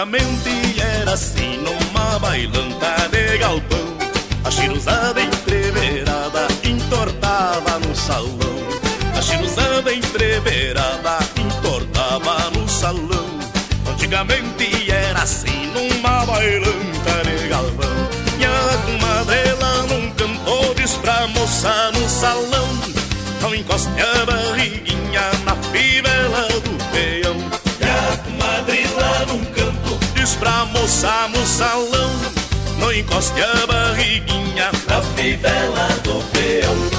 Antigamente 0.00 0.80
era 0.80 1.12
assim 1.12 1.58
numa 1.58 2.18
bailanta 2.20 3.06
de 3.12 3.36
galpão. 3.36 3.98
A 4.42 4.50
chiruzada 4.50 5.20
entreverada 5.20 6.48
entortava 6.64 7.78
no 7.80 7.94
salão. 7.94 8.56
A 9.14 9.20
chiruzada 9.20 9.92
entreverada 9.92 11.18
entortava 11.36 12.50
no 12.50 12.66
salão. 12.66 13.26
Antigamente 13.90 14.90
era 14.90 15.20
assim 15.20 15.66
numa 15.74 16.24
bailanta 16.24 16.99
pra 30.40 30.64
moça 30.64 31.28
no 31.28 31.46
salão 31.46 32.10
Não 32.78 32.92
encoste 32.92 33.40
a 33.42 33.66
barriguinha 33.66 34.70
na 34.88 35.02
fivela 35.02 35.88
do 36.02 36.14
peão. 36.32 36.90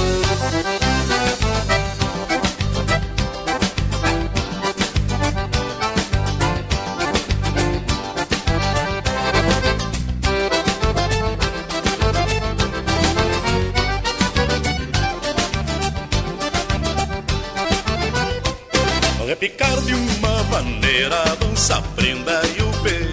Repicar 19.27 19.81
de 19.81 19.93
uma 19.95 20.43
maneira, 20.43 21.23
dança 21.39 21.81
prenda 21.95 22.41
e 22.55 22.61
o 22.61 22.71
peão 22.83 23.10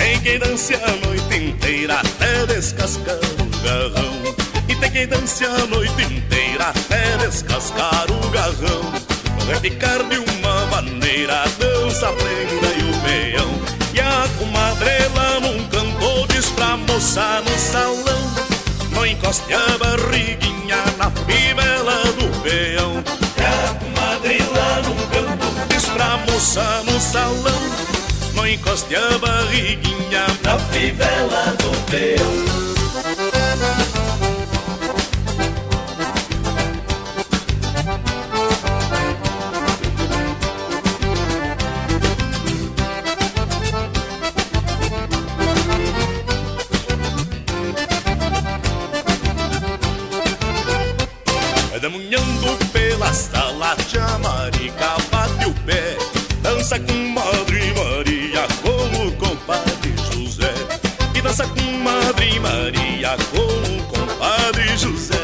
Tem 0.00 0.18
quem 0.20 0.38
dance 0.38 0.74
a 0.74 1.06
noite 1.06 1.36
inteira 1.36 2.00
até 2.00 2.46
descascar 2.46 3.16
o 3.16 3.62
garrão. 3.62 4.34
E 4.66 4.74
tem 4.74 4.90
quem 4.90 5.06
dance 5.06 5.44
a 5.44 5.66
noite 5.66 6.02
inteira 6.02 6.68
até 6.68 7.18
descascar 7.18 8.06
o 8.10 8.30
garrão. 8.30 8.92
Repicar 9.46 10.02
de 10.08 10.16
uma 10.16 10.66
maneira, 10.68 11.44
dança 11.58 12.06
prenda 12.12 12.66
e 12.78 12.90
o 12.90 13.00
peão. 13.02 13.60
E 13.92 14.00
a 14.00 14.26
comadrela 14.38 15.40
num 15.40 15.68
canto 15.68 16.26
diz 16.32 16.48
pra 16.48 16.78
moça 16.78 17.42
no 17.42 17.58
salão 17.58 18.32
Não 18.92 19.04
encoste 19.04 19.52
a 19.52 19.76
barriguinha 19.76 20.82
na 20.96 21.10
fivela 21.10 22.04
do 22.04 22.40
peão. 22.40 23.04
E 23.36 23.44
a 23.44 23.74
comadrela 23.74 24.82
num 24.82 24.96
canto 25.08 25.68
diz 25.68 25.84
pra 25.90 26.16
moça 26.16 26.82
no 26.86 26.98
salão 26.98 27.99
Não 28.40 28.48
encoste 28.48 28.96
a 28.96 29.18
barriguinha 29.18 30.26
na 30.42 30.58
fivela 30.58 31.54
do 31.58 31.90
peão 31.90 32.69
Maria 62.40 63.16
com 63.30 63.38
o 63.38 63.82
compadre 63.84 64.76
José. 64.76 65.20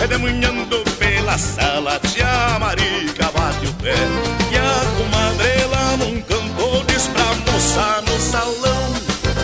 É 0.00 0.06
demunhando 0.06 0.78
pela 0.98 1.36
sala, 1.38 2.00
tia 2.00 2.58
Marica 2.58 3.30
bate 3.32 3.66
o 3.66 3.72
pé. 3.74 3.94
E 4.50 4.56
a 4.56 4.80
comadrela 4.96 5.96
num 5.98 6.20
canto 6.22 6.84
diz 6.86 7.08
pra 7.08 7.24
moça 7.52 8.02
no 8.02 8.20
salão 8.20 8.94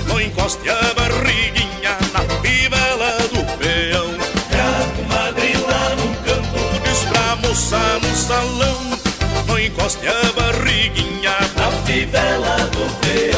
Não 0.06 0.20
encoste 0.20 0.68
a 0.68 0.94
barriguinha 0.94 1.96
na 2.12 2.20
fivela 2.40 3.18
do 3.32 3.44
peão. 3.58 4.10
E 4.50 4.60
a 4.60 4.86
comadrela 4.96 5.96
num 5.96 6.14
canto 6.24 6.80
diz 6.84 7.04
pra 7.04 7.36
moça 7.36 7.78
no 8.02 8.16
salão 8.16 8.80
Não 9.46 9.58
encoste 9.58 10.06
a 10.06 10.32
barriguinha 10.32 11.36
na 11.56 11.70
fivela 11.84 12.56
do 12.72 13.00
peão 13.00 13.29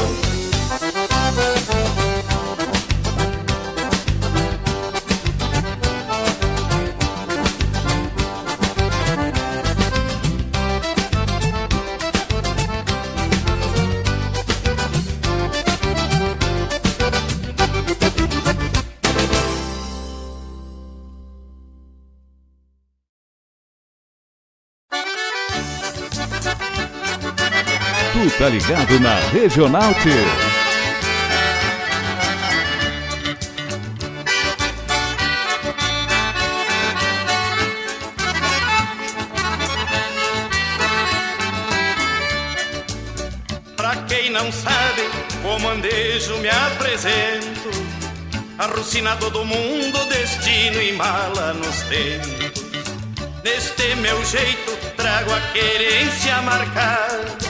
Tu 28.13 28.31
tá 28.39 28.49
ligado 28.49 29.01
na 29.01 29.15
Regional 29.31 29.95
T. 29.95 30.11
Não 44.31 44.51
sabe, 44.51 45.03
como 45.43 45.69
andejo 45.69 46.37
me 46.39 46.49
apresento. 46.49 47.71
Arrucina 48.59 49.15
todo 49.17 49.45
mundo, 49.45 50.05
destino 50.07 50.81
e 50.81 50.93
mala 50.93 51.53
nos 51.53 51.83
tempos 51.83 52.63
Neste 53.45 53.97
meu 53.97 54.25
jeito 54.25 54.77
trago 54.97 55.33
a 55.33 55.41
querência 55.53 56.41
marcada 56.43 57.42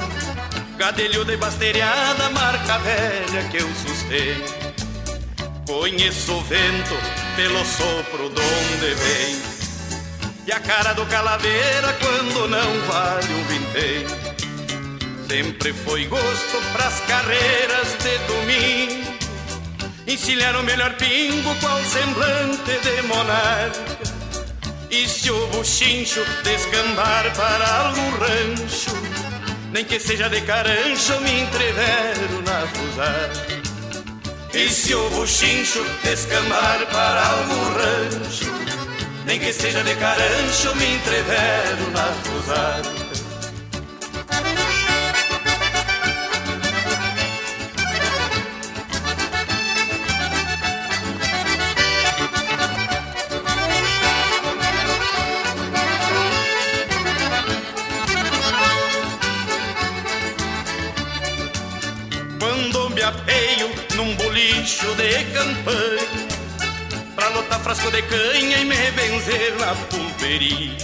Gadelho 0.83 1.25
de 1.25 1.37
basteriada, 1.37 2.29
marca 2.31 2.77
velha 2.79 3.49
que 3.53 3.59
eu 3.59 3.69
sustento 3.73 4.75
Conheço 5.65 6.33
o 6.33 6.41
vento 6.43 6.97
pelo 7.37 7.65
sopro 7.65 8.29
de 8.31 8.41
onde 8.41 8.95
vem 8.95 9.43
E 10.45 10.51
a 10.51 10.59
cara 10.59 10.93
do 10.93 11.07
calaveira 11.07 11.97
quando 12.01 12.49
não 12.49 12.81
vale 12.89 13.33
um 13.33 13.45
vintém 13.45 14.07
Sempre 15.29 15.73
foi 15.73 16.05
gosto 16.07 16.61
pras 16.73 16.99
carreiras 17.03 17.97
de 18.03 18.19
domingo 18.27 19.13
Encilhar 20.09 20.57
o 20.57 20.65
melhor 20.65 20.93
pingo 20.95 21.55
qual 21.61 21.79
semblante 21.85 22.73
de 22.83 23.03
monarca. 23.03 23.99
E 24.91 25.09
se 25.09 25.31
o 25.31 25.47
buchincho 25.47 26.25
descambar 26.43 27.33
para 27.37 27.87
algum 27.87 28.11
rancho 28.19 29.12
Nem 29.73 29.85
que 29.87 29.99
seja 29.99 30.29
de 30.29 30.41
carancho 30.43 31.19
me 31.21 31.41
entrevero 31.41 32.43
na 32.43 32.67
fusar. 32.67 33.31
E 34.55 34.69
se 34.69 34.95
o 34.95 35.11
buchincho 35.11 35.83
descambar 36.05 36.87
para 36.93 37.27
algum 37.27 37.65
rancho? 37.75 38.53
Nem 39.25 39.41
que 39.41 39.53
seja 39.53 39.83
de 39.83 39.95
carancho 39.95 40.75
me 40.77 40.95
entrevero 40.95 41.91
na 41.91 42.05
fusar 42.23 43.02
num 64.63 64.69
bolicho 64.69 64.95
de 64.95 65.25
campanha 65.33 66.29
Pra 67.15 67.29
lotar 67.29 67.61
frasco 67.61 67.91
de 67.91 68.03
canha 68.03 68.59
e 68.59 68.65
me 68.65 68.91
benzer 68.93 69.55
na 69.59 69.75
pulperia. 69.75 70.77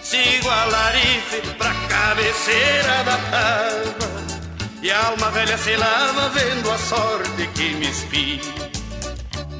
Sigo 0.00 0.48
a 0.48 0.64
larife 0.66 1.40
pra 1.58 1.74
cabeceira 1.88 3.02
da 3.04 3.18
tava 3.30 4.08
E 4.82 4.90
a 4.90 5.06
alma 5.06 5.30
velha 5.30 5.58
se 5.58 5.74
lava 5.76 6.28
vendo 6.28 6.70
a 6.70 6.78
sorte 6.78 7.46
que 7.54 7.74
me 7.74 7.88
espia. 7.88 8.40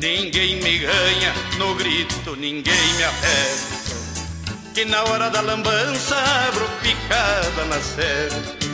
Ninguém 0.00 0.56
me 0.56 0.78
ganha 0.78 1.34
no 1.58 1.74
grito, 1.74 2.36
ninguém 2.36 2.94
me 2.96 3.04
aperta 3.04 3.94
Que 4.74 4.84
na 4.84 5.02
hora 5.04 5.30
da 5.30 5.40
lambança 5.40 6.16
abro 6.46 6.68
picada 6.82 7.64
na 7.64 7.80
certa 7.80 8.65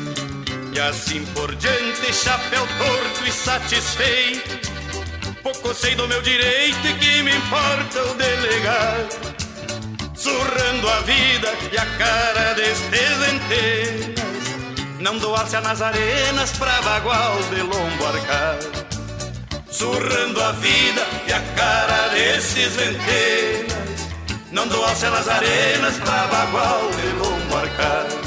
e 0.74 0.80
assim 0.80 1.24
por 1.34 1.54
diante, 1.56 2.12
chapéu 2.14 2.66
torto 2.78 3.26
e 3.26 3.32
satisfeito. 3.32 4.72
Pouco 5.42 5.74
sei 5.74 5.94
do 5.94 6.08
meu 6.08 6.22
direito 6.22 6.86
e 6.86 6.94
que 6.94 7.22
me 7.22 7.36
importa 7.36 8.02
o 8.04 8.14
delegado. 8.14 9.34
Surrando 10.14 10.88
a 10.88 11.00
vida 11.00 11.52
e 11.70 11.76
a 11.76 11.86
cara 11.98 12.54
destes 12.54 13.32
entenas. 13.32 14.22
Não 15.00 15.19
doar-se 15.19 15.56
a 15.56 15.60
Nazarenas 15.60 16.52
pra 16.52 16.80
bagual 16.82 17.42
de 17.50 17.60
lombo 17.60 18.06
arcado. 18.06 18.86
Surrando 19.70 20.42
a 20.42 20.52
vida 20.52 21.06
e 21.26 21.32
a 21.32 21.40
cara 21.56 22.08
desses 22.10 22.76
ventenas. 22.76 23.72
Não 24.52 24.68
doar-se 24.68 25.06
a 25.06 25.10
Nazarenas 25.10 25.98
pra 25.98 26.26
bagual 26.28 26.90
de 26.92 27.06
lombo 27.18 27.56
arcado. 27.56 28.21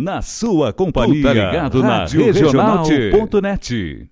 Na 0.00 0.22
sua 0.22 0.72
companhia. 0.72 1.22
Tá 1.22 1.32
ligado 1.34 1.82
na 1.82 2.04
Regional.net. 2.06 4.08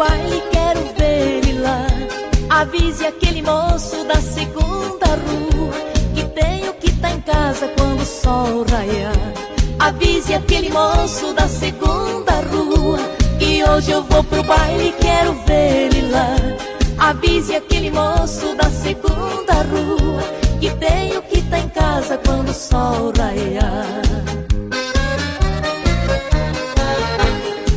baile, 0.00 0.42
quero 0.50 0.80
ver 0.96 1.36
ele 1.36 1.60
lá. 1.60 1.86
Avise 2.48 3.06
aquele 3.06 3.42
moço 3.42 4.02
da 4.04 4.16
segunda 4.16 5.08
rua 5.26 5.74
que 6.14 6.24
tenho 6.40 6.72
que 6.74 6.90
tá 7.00 7.10
em 7.10 7.20
casa 7.20 7.68
quando 7.76 8.00
o 8.00 8.06
sol 8.06 8.64
raiar. 8.70 9.12
Avise 9.78 10.32
aquele 10.32 10.70
moço 10.70 11.34
da 11.34 11.46
segunda 11.46 12.32
rua 12.50 12.98
que 13.38 13.62
hoje 13.62 13.90
eu 13.90 14.02
vou 14.04 14.24
pro 14.24 14.42
baile, 14.42 14.94
quero 14.98 15.34
ver 15.46 15.84
ele 15.84 16.10
lá. 16.10 16.34
Avise 17.10 17.56
aquele 17.56 17.90
moço 17.90 18.54
da 18.54 18.70
segunda 18.70 19.54
rua 19.72 20.22
que 20.60 20.70
tenho 20.76 21.20
que 21.22 21.42
tá 21.42 21.58
em 21.58 21.68
casa 21.68 22.18
quando 22.24 22.48
o 22.48 22.54
sol 22.54 23.12
raiar. 23.18 24.00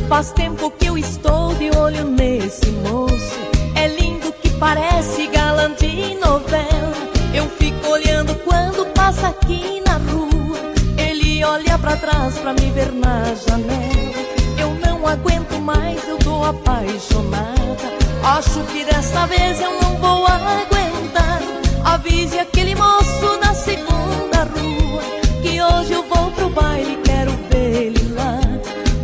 Faz 0.08 0.32
tempo 0.32 0.70
que 0.70 0.86
eu 0.86 0.96
estou 0.96 1.23
de 1.64 1.78
olho 1.78 2.04
nesse 2.04 2.70
moço. 2.86 3.38
É 3.74 3.88
lindo 3.88 4.30
que 4.42 4.50
parece 4.50 5.26
galã 5.28 5.72
de 5.72 6.14
novela. 6.16 6.92
Eu 7.32 7.48
fico 7.48 7.88
olhando 7.88 8.34
quando 8.44 8.84
passa 8.92 9.28
aqui 9.28 9.80
na 9.86 9.96
rua. 9.96 10.58
Ele 10.98 11.42
olha 11.42 11.78
para 11.78 11.96
trás 11.96 12.38
pra 12.38 12.52
me 12.52 12.70
ver 12.70 12.92
na 12.92 13.34
janela. 13.34 14.20
Eu 14.58 14.74
não 14.74 15.06
aguento 15.06 15.58
mais, 15.58 16.06
eu 16.06 16.18
tô 16.18 16.44
apaixonada. 16.44 17.86
Acho 18.22 18.60
que 18.64 18.84
dessa 18.84 19.26
vez 19.26 19.60
eu 19.60 19.72
não 19.80 19.96
vou 19.96 20.26
aguentar. 20.26 21.40
Avise 21.84 22.38
aquele 22.38 22.74
moço 22.74 23.38
da 23.40 23.54
segunda 23.54 24.44
rua 24.54 25.02
que 25.42 25.62
hoje 25.62 25.92
eu 25.92 26.02
vou 26.04 26.30
pro 26.32 26.50
baile, 26.50 26.98
quero 27.04 27.30
ver 27.50 27.86
ele 27.86 28.14
lá. 28.14 28.40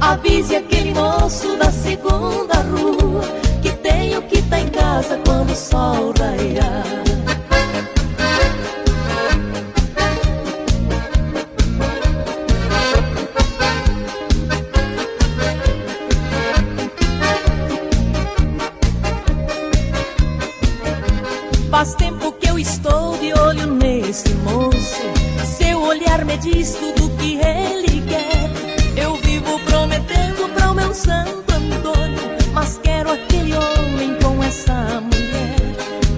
Avise 0.00 0.56
aquele 0.56 0.79
moço 1.30 1.56
da 1.56 1.70
segunda 1.70 2.54
rua 2.62 3.22
que 3.62 3.70
tem 3.70 4.16
o 4.16 4.22
que 4.22 4.42
tá 4.42 4.58
em 4.58 4.68
casa 4.68 5.16
quando 5.24 5.52
o 5.52 5.54
sol 5.54 6.12
raiar. 6.18 6.84
Faz 21.70 21.94
tempo 21.94 22.32
que 22.32 22.48
eu 22.48 22.58
estou 22.58 23.16
de 23.18 23.32
olho 23.32 23.66
nesse 23.74 24.34
moço. 24.34 25.02
Seu 25.46 25.80
olhar 25.80 26.24
me 26.24 26.36
diz 26.38 26.74
tudo 26.74 27.08
que 27.18 27.36
ele 27.36 27.89
Santo 30.94 31.52
Antônio, 31.52 32.18
mas 32.52 32.80
quero 32.82 33.12
aquele 33.12 33.54
homem 33.54 34.16
com 34.20 34.42
essa 34.42 35.00
mulher. 35.00 35.56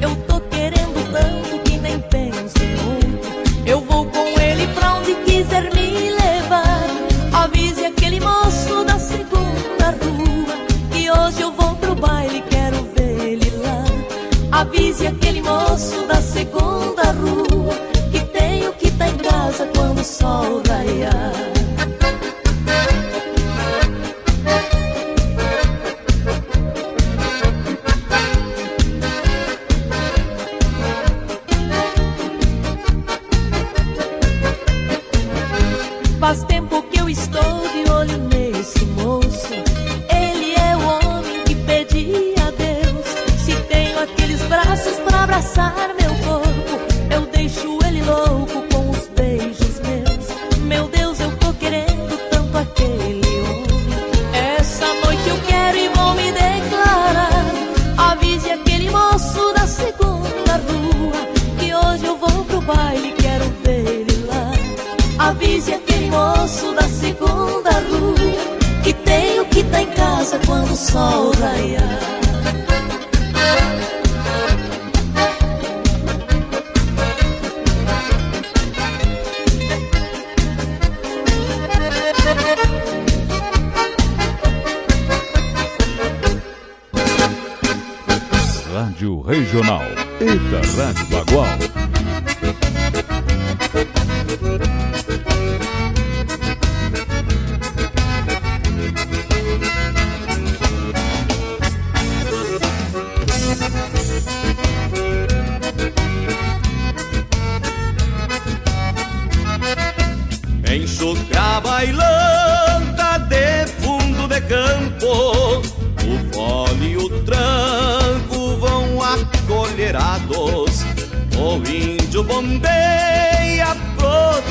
Eu 0.01 0.17
tô 0.27 0.41
querendo 0.49 1.13
tanto 1.13 1.63
que 1.63 1.77
nem 1.77 2.01
penso 2.01 2.59
muito. 2.83 3.29
Eu 3.67 3.81
vou 3.81 4.07
com 4.07 4.41
ele 4.41 4.67
pra 4.69 4.95
onde 4.95 5.15
quiser 5.27 5.65
me 5.75 6.11
levar. 6.11 6.87
Avise 7.33 7.85
aquele 7.85 8.19
moço 8.21 8.85
da 8.85 8.99
segunda 8.99 9.91
rua 9.91 10.57
que 10.91 11.11
hoje 11.11 11.43
eu 11.43 11.53
vou 11.53 11.75
pro 11.77 11.95
baile, 11.95 12.43
quero 12.49 12.83
ver 12.97 13.33
ele 13.33 13.51
lá. 13.59 14.61
Avise 14.61 15.07
aquele 15.07 15.43
moço 15.43 16.07
da 16.07 16.21
segunda 16.23 17.13
rua 17.13 17.75
que 18.11 18.21
tenho 18.21 18.73
que 18.73 18.91
tá 18.93 19.07
em 19.07 19.19
casa 19.19 19.69
quando 19.75 20.01
o 20.01 20.05
sol 20.05 20.63
raiar. 20.67 21.62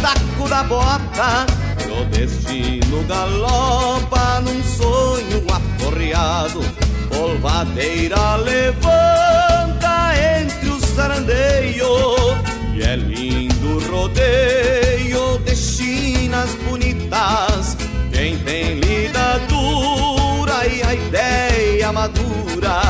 Taco 0.01 0.49
da 0.49 0.63
bota 0.63 1.45
o 1.89 2.05
destino 2.05 3.03
galopa 3.03 4.41
num 4.41 4.63
sonho 4.63 5.45
aporreado 5.53 6.61
Polvadeira 7.09 8.35
levanta 8.37 10.13
entre 10.39 10.69
os 10.69 10.83
sarandeios 10.83 12.37
E 12.73 12.81
é 12.81 12.95
lindo 12.95 13.79
rodeio 13.91 15.37
de 15.45 15.55
chinas 15.55 16.55
bonitas. 16.67 17.77
Quem 18.11 18.39
tem 18.39 18.79
lida 18.79 19.39
dura 19.49 20.65
e 20.65 20.81
a 20.81 20.95
ideia 20.95 21.91
madura 21.91 22.81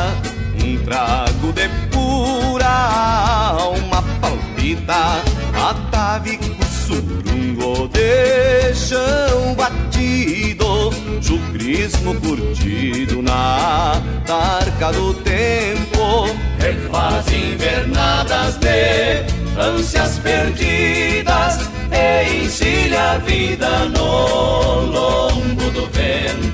Um 0.63 0.77
trago 0.86 1.51
de 1.53 1.68
pura 1.91 2.68
alma 2.68 4.03
palpita. 4.22 5.22
Atavico 5.70 6.61
surungo 6.92 7.88
de 7.88 8.74
chão 8.76 9.56
batido 9.56 10.92
Chucrismo 11.22 12.16
curtido 12.16 13.22
na 13.22 14.02
tarca 14.26 14.92
do 14.92 15.14
tempo 15.16 16.26
Refaz 16.60 17.26
invernadas 17.32 18.58
de 18.58 19.42
ânsias 19.60 20.20
perdidas 20.20 21.70
e 21.92 22.46
encilha 22.46 23.12
a 23.12 23.18
vida 23.20 23.86
no 23.86 24.82
lombo 24.82 25.70
do 25.72 25.88
vento. 25.88 26.50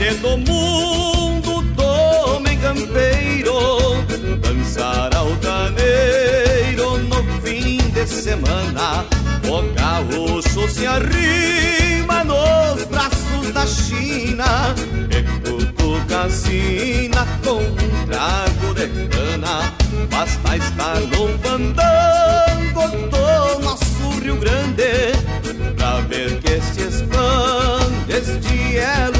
Parte 0.00 0.14
do 0.16 0.38
mundo 0.38 1.60
do 1.60 1.84
homem 1.84 2.58
campeiro 2.58 4.02
Dançar 4.40 5.14
altaneiro 5.14 6.98
no 7.00 7.22
fim 7.42 7.78
de 7.90 8.06
semana. 8.06 9.04
O 9.46 9.62
gaúcho 9.74 10.68
se 10.70 10.86
arrima 10.86 12.24
nos 12.24 12.84
braços 12.84 13.52
da 13.52 13.66
China 13.66 14.74
E 15.10 15.22
cutuca 15.40 16.22
a 16.22 16.30
sina 16.30 17.26
com 17.44 17.58
um 17.58 18.06
trago 18.06 18.74
de 18.74 18.86
cana. 19.08 19.72
Basta 20.10 20.56
estar 20.56 21.00
no 21.00 21.38
fandango 21.40 22.88
do 23.10 23.60
nosso 23.60 24.20
Rio 24.22 24.36
Grande 24.36 25.12
Pra 25.76 26.00
ver 26.02 26.40
que 26.40 26.60
se 26.60 26.88
expande 26.88 28.12
este 28.12 28.76
elo 28.76 29.19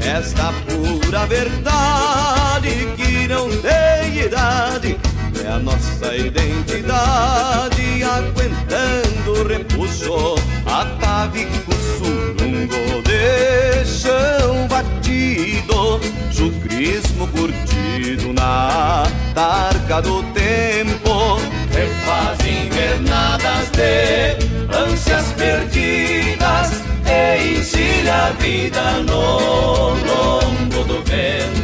Esta 0.00 0.52
pura 0.66 1.26
verdade 1.26 2.88
que 2.96 3.28
não 3.28 3.48
tem 3.48 4.24
idade 4.26 4.98
É 5.44 5.48
a 5.48 5.58
nossa 5.58 6.14
identidade 6.16 8.02
aguentando 8.02 9.32
o 9.32 9.48
repuxo 9.48 10.34
Atavico 10.66 11.72
surungo 11.98 13.02
de 13.02 13.84
batido 14.68 16.00
Chucrismo 16.30 17.26
curtido 17.28 18.32
na 18.32 19.04
tarca 19.34 20.02
do 20.02 20.22
tempo 20.32 21.38
Refaz 21.72 22.38
invernadas 22.46 23.70
de 23.70 24.53
ânsias 24.74 25.32
perdidas 25.32 26.82
E 27.06 27.58
encilha 27.58 28.14
a 28.14 28.30
vida 28.30 28.82
no 29.06 29.90
lombo 29.90 30.84
do 30.84 31.02
vento 31.04 31.63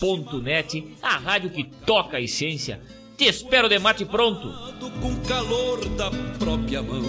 Regional.net, 0.00 0.96
a 1.02 1.18
rádio 1.18 1.50
que 1.50 1.64
toca 1.64 2.16
a 2.16 2.20
essência. 2.20 2.80
Te 3.16 3.26
espero 3.28 3.68
de 3.68 3.78
mate 3.78 4.04
pronto. 4.06 4.52
Com 5.00 5.16
calor 5.28 5.84
da 5.90 6.10
própria 6.38 6.82
mão, 6.82 7.02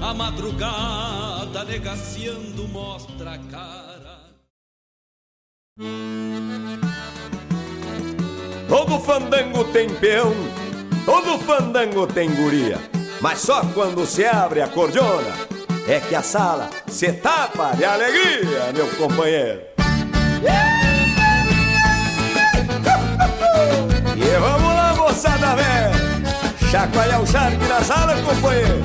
a 0.00 0.12
madrugada 0.12 1.64
negaciando 1.64 2.66
mostra 2.68 3.34
a 3.34 3.38
cara. 3.38 4.22
Todo 8.68 8.98
fandango 9.00 9.64
tem 9.72 9.88
peão 9.88 10.32
Todo 11.04 11.36
fandango 11.38 12.06
tem 12.06 12.32
guria, 12.32 12.78
mas 13.20 13.40
só 13.40 13.64
quando 13.74 14.06
se 14.06 14.24
abre 14.24 14.60
a 14.60 14.68
cordiona 14.68 15.34
é 15.88 15.98
que 15.98 16.14
a 16.14 16.22
sala 16.22 16.70
se 16.86 17.12
tapa 17.12 17.72
de 17.72 17.84
alegria, 17.84 18.72
meu 18.72 18.86
companheiro. 18.96 19.62
E 24.24 24.38
vamos 24.38 24.74
lá, 24.74 24.94
moçada 24.94 25.56
velha, 25.56 25.90
chacoalhar 26.70 27.20
o 27.20 27.26
charme 27.26 27.66
na 27.66 27.80
sala, 27.82 28.14
companheiro. 28.22 28.82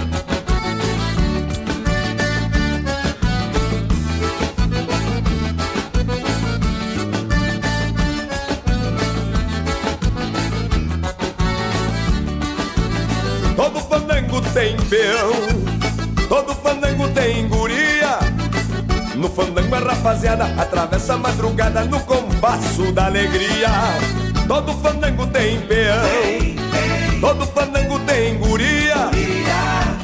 Todo 13.55 13.79
fandango 13.79 14.41
tem 14.53 14.75
peão, 14.89 15.31
todo 16.27 16.55
fandango 16.55 17.07
tem 17.09 17.47
guria. 17.47 18.19
No 19.15 19.29
fandango 19.29 19.73
a 19.75 19.79
rapaziada 19.79 20.45
atravessa 20.61 21.13
a 21.13 21.17
madrugada 21.17 21.83
no 21.85 21.99
compasso 22.01 22.91
da 22.91 23.05
alegria. 23.05 23.69
Todo 24.47 24.73
fandango 24.75 25.27
tem 25.27 25.59
peão, 25.61 26.01
todo 27.19 27.45
fandango 27.47 27.99
tem 27.99 28.37
guria. 28.37 29.11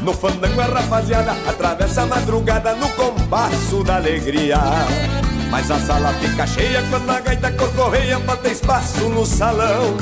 No 0.02 0.14
fandango 0.14 0.60
a 0.60 0.66
rapaziada 0.66 1.32
atravessa 1.48 2.02
a 2.02 2.06
madrugada 2.06 2.76
no 2.76 2.90
compasso 2.90 3.84
da 3.86 3.96
alegria. 3.96 4.58
Mas 5.50 5.72
a 5.72 5.80
sala 5.80 6.14
fica 6.16 6.46
cheia 6.46 6.84
quando 6.90 7.10
a 7.10 7.22
gaita 7.22 7.52
corcorreia, 7.52 8.20
falta 8.20 8.50
espaço 8.50 9.08
no 9.08 9.26
salão. 9.26 9.96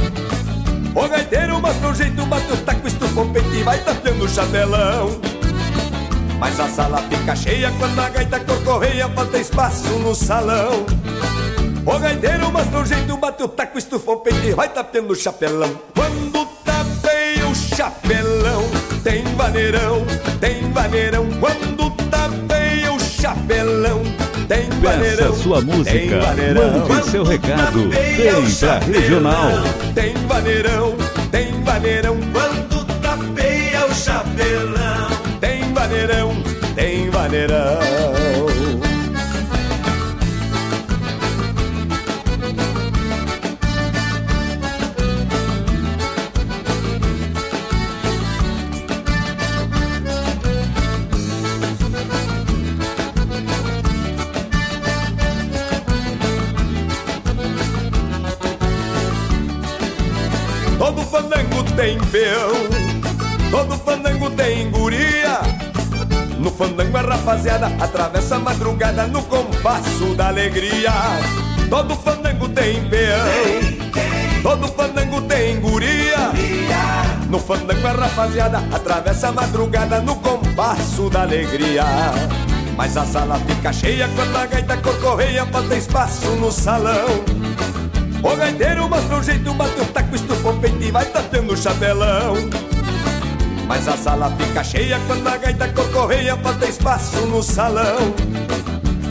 O 0.95 1.07
gaiteiro, 1.07 1.61
mas 1.61 1.79
no 1.79 1.93
jeito 1.93 2.25
bate 2.25 2.51
o 2.51 2.57
taco, 2.57 2.87
estufa 2.87 3.21
o 3.21 3.29
peito 3.29 3.53
e 3.53 3.61
vai 3.61 3.77
tapeando 3.77 4.25
o 4.25 4.29
chapelão. 4.29 5.21
Mas 6.39 6.59
a 6.59 6.67
sala 6.67 6.97
fica 7.09 7.35
cheia 7.35 7.71
quando 7.77 7.99
a 7.99 8.09
gaita 8.09 8.39
corcorreia, 8.39 9.07
falta 9.09 9.37
espaço 9.37 9.89
no 9.99 10.15
salão. 10.15 10.85
O 11.83 11.97
gaiteiro, 11.97 12.51
mas 12.51 12.69
no 12.69 12.85
jeito 12.85 13.17
bate 13.17 13.41
o 13.43 13.47
taco, 13.47 13.77
estufa 13.77 14.11
o 14.11 14.17
peito 14.17 14.45
e 14.45 14.53
vai 14.53 14.69
tapeando 14.69 15.13
o 15.13 15.15
chapelão. 15.15 15.79
Quando 15.95 16.45
tapeia 16.63 17.47
o 17.47 17.55
chapelão, 17.55 18.63
tem 19.03 19.23
vaneirão, 19.35 20.05
tem 20.39 20.71
vaneirão. 20.71 21.27
Quando 21.39 21.89
tapeia 22.09 22.93
o 22.93 22.99
chapelão, 22.99 24.03
tem 24.47 24.69
vaneirão. 24.69 25.31
Peça 25.31 25.43
sua 25.43 25.61
música, 25.61 26.19
mande 26.87 27.09
seu 27.09 27.23
recado, 27.23 27.89
vem 27.89 28.55
pra 28.59 28.79
Regional. 28.79 29.51
Tem 29.95 30.13
vaneirão, 30.27 30.95
tem 31.31 31.63
vaneirão. 31.63 32.17
Quando 32.31 32.85
tapeia 33.01 33.87
o 33.87 33.95
chapelão, 33.95 35.09
tem 35.39 35.73
vaneirão, 35.73 36.31
tem 36.75 37.09
vaneirão. 37.09 38.20
Tem 61.75 61.97
peão, 61.99 62.51
todo 63.49 63.77
fandango 63.77 64.29
tem 64.31 64.69
guria. 64.69 65.39
No 66.37 66.51
fandango 66.51 66.97
a 66.97 67.01
rapaziada 67.01 67.67
atravessa 67.79 68.35
a 68.35 68.39
madrugada 68.39 69.07
no 69.07 69.21
compasso 69.23 70.15
da 70.15 70.27
alegria. 70.27 70.91
Todo 71.69 71.95
fandango 71.95 72.49
tem 72.49 72.83
peão, 72.89 74.41
todo 74.41 74.67
fandango 74.67 75.21
tem 75.21 75.59
guria. 75.59 76.31
No 77.29 77.39
fandango 77.39 77.87
a 77.87 77.91
rapaziada 77.91 78.57
atravessa 78.71 79.29
a 79.29 79.31
madrugada 79.31 80.01
no 80.01 80.15
compasso 80.17 81.09
da 81.09 81.21
alegria. 81.21 81.85
Mas 82.75 82.97
a 82.97 83.05
sala 83.05 83.39
fica 83.47 83.71
cheia 83.71 84.09
quando 84.15 84.35
a 84.35 84.45
gaita 84.45 84.77
corcorreia, 84.77 85.45
falta 85.45 85.75
espaço 85.75 86.27
no 86.31 86.51
salão. 86.51 87.40
O 88.23 88.35
gaiteiro, 88.35 88.87
mas 88.87 89.03
no 89.09 89.23
jeito 89.23 89.53
bate 89.53 89.81
o 89.81 89.85
taco, 89.85 90.15
estufa 90.15 90.49
o 90.49 90.59
peito 90.59 90.83
e 90.83 90.91
vai 90.91 91.05
tapeando 91.05 91.53
o 91.53 91.57
chapelão. 91.57 92.35
Mas 93.67 93.87
a 93.87 93.97
sala 93.97 94.29
fica 94.37 94.63
cheia 94.63 94.99
quando 95.07 95.27
a 95.27 95.37
gaita 95.37 95.67
corcorreia, 95.69 96.37
falta 96.37 96.65
espaço 96.65 97.25
no 97.25 97.41
salão. 97.41 98.13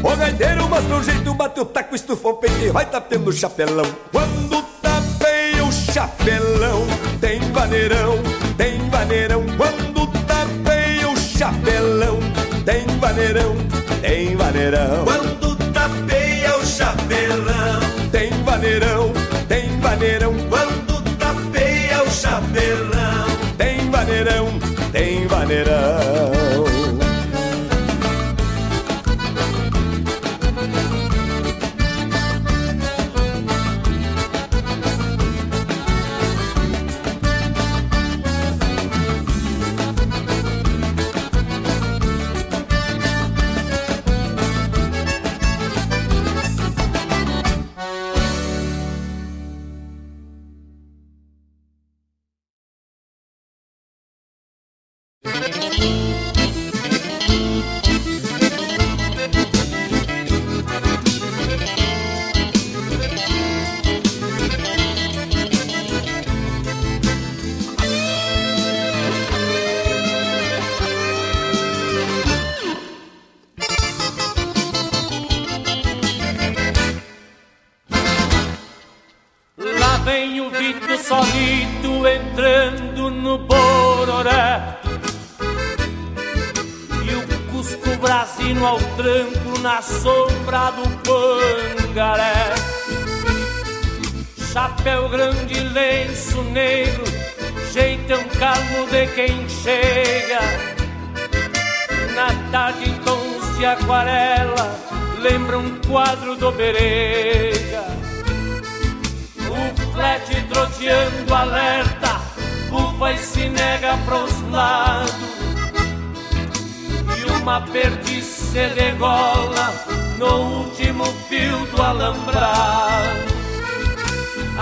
O 0.03 0.17
gaiteiro, 0.17 0.69
mas 0.69 0.85
no 0.85 1.03
jeito 1.03 1.35
bate 1.35 1.61
o 1.61 1.65
taco, 1.65 1.97
estufa 1.97 2.29
o 2.29 2.35
peito 2.35 2.65
e 2.65 2.71
vai 2.71 2.87
tapeando 2.87 3.31
o 3.31 3.33
chapelão. 3.33 3.87
Quando 4.13 4.63
tapeia 4.81 5.65
o 5.65 5.73
chapelão, 5.73 6.87
tem 7.21 7.41
vaneirão, 7.53 8.15
tem 8.57 8.89
vaneirão. 8.91 9.45
Quando 9.57 10.07
tapeia 10.25 11.09
o 11.11 11.17
chapelão, 11.17 12.21
tem 12.65 12.87
vaneirão, 12.99 13.57
tem 14.01 14.37
vaneirão. 14.37 15.30
Tem 24.93 25.27
vaneirão. 25.27 26.30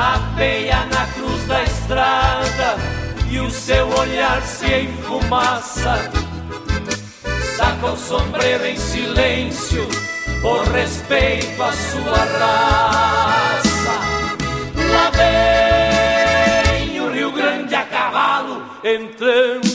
A 0.09 0.18
peia 0.38 0.87
na 0.87 1.07
cruz 1.09 1.47
da 1.47 1.62
estrada 1.64 2.77
e 3.31 3.38
o 3.40 3.51
seu 3.51 3.87
olhar 3.90 4.40
se 4.40 4.64
enfumaça. 4.64 6.11
Saca 7.59 7.88
o 7.88 7.97
sombreiro 7.97 8.64
em 8.64 8.79
silêncio, 8.79 9.87
por 10.40 10.66
respeito 10.68 11.62
à 11.62 11.73
sua 11.73 12.25
raça. 12.38 13.92
Lá 14.90 15.11
vem 15.11 17.01
o 17.03 17.11
Rio 17.12 17.31
Grande 17.31 17.75
a 17.75 17.83
cavalo 17.83 18.62
entrando 18.83 19.67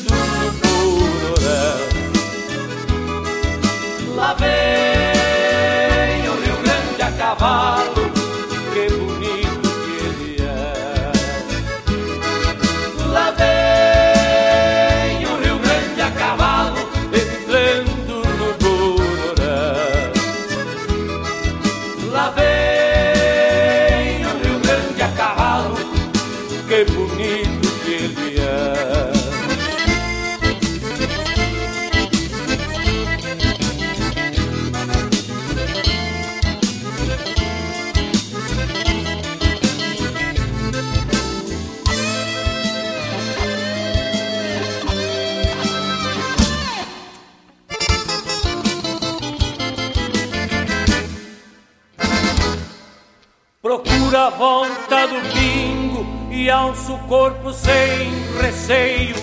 volta 55.03 55.07
do 55.07 56.33
e 56.33 56.49
alça 56.49 56.93
o 56.93 56.99
corpo 57.07 57.51
sem 57.53 58.11
receio. 58.41 59.15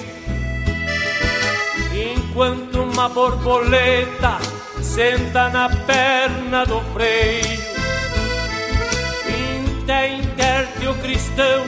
Enquanto 1.93 2.83
uma 2.83 3.09
borboleta 3.09 4.39
senta 4.81 5.49
na 5.51 5.69
perna 5.69 6.65
do 6.67 6.81
freio. 6.93 7.61
Inte 9.27 10.23
interte 10.23 10.87
o 10.87 10.95
cristão 10.97 11.65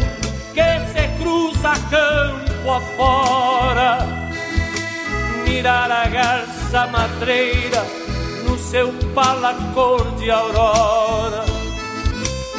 que 0.54 0.92
se 0.92 1.08
cruza 1.18 1.72
campo 1.90 2.70
afora. 2.70 3.98
Mirar 5.44 5.90
a 5.90 6.06
garça 6.06 6.86
matreira 6.86 7.84
no 8.44 8.58
seu 8.58 8.92
pala 9.14 9.54
cor 9.74 10.04
de 10.16 10.30
aurora. 10.30 11.41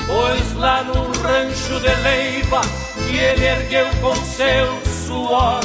Pois 0.07 0.53
lá 0.55 0.83
no 0.83 1.11
rancho 1.21 1.79
de 1.79 1.95
Leiva 2.01 2.61
que 3.07 3.17
ele 3.17 3.45
ergueu 3.45 3.87
com 4.01 4.15
seu 4.15 4.81
suor. 5.05 5.61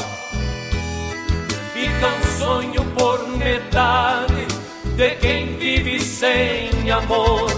Fica 1.72 2.07
um 2.07 2.38
sonho 2.38 2.85
por 2.96 3.29
metade 3.37 4.46
de 4.96 5.11
quem 5.16 5.57
vive 5.57 6.01
sem 6.01 6.90
amor. 6.90 7.51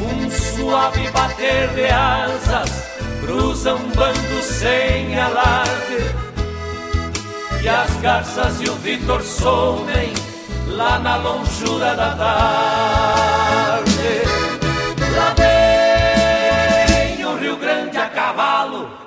Um 0.00 0.30
suave 0.30 1.10
bater 1.10 1.68
de 1.70 1.86
asas 1.86 2.70
cruza 3.20 3.74
um 3.74 3.88
bando 3.90 4.42
sem 4.42 5.18
alarde. 5.18 6.24
E 7.62 7.68
as 7.68 7.90
garças 8.02 8.60
e 8.60 8.68
o 8.68 8.74
Vitor 8.76 9.22
somem 9.22 10.12
lá 10.68 10.98
na 10.98 11.16
longura 11.16 11.94
da 11.94 12.14
tarde 12.14 13.73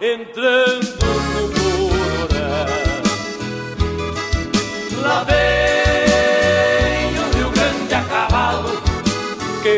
entrando 0.01 1.05
no 1.33 1.47
Bororé. 1.49 2.65
Lá 5.01 5.23
vem 5.23 5.37
o 7.19 7.37
Rio 7.37 7.49
Grande 7.51 7.93
a 7.95 8.01
cavalo, 8.01 8.81
que 9.63 9.77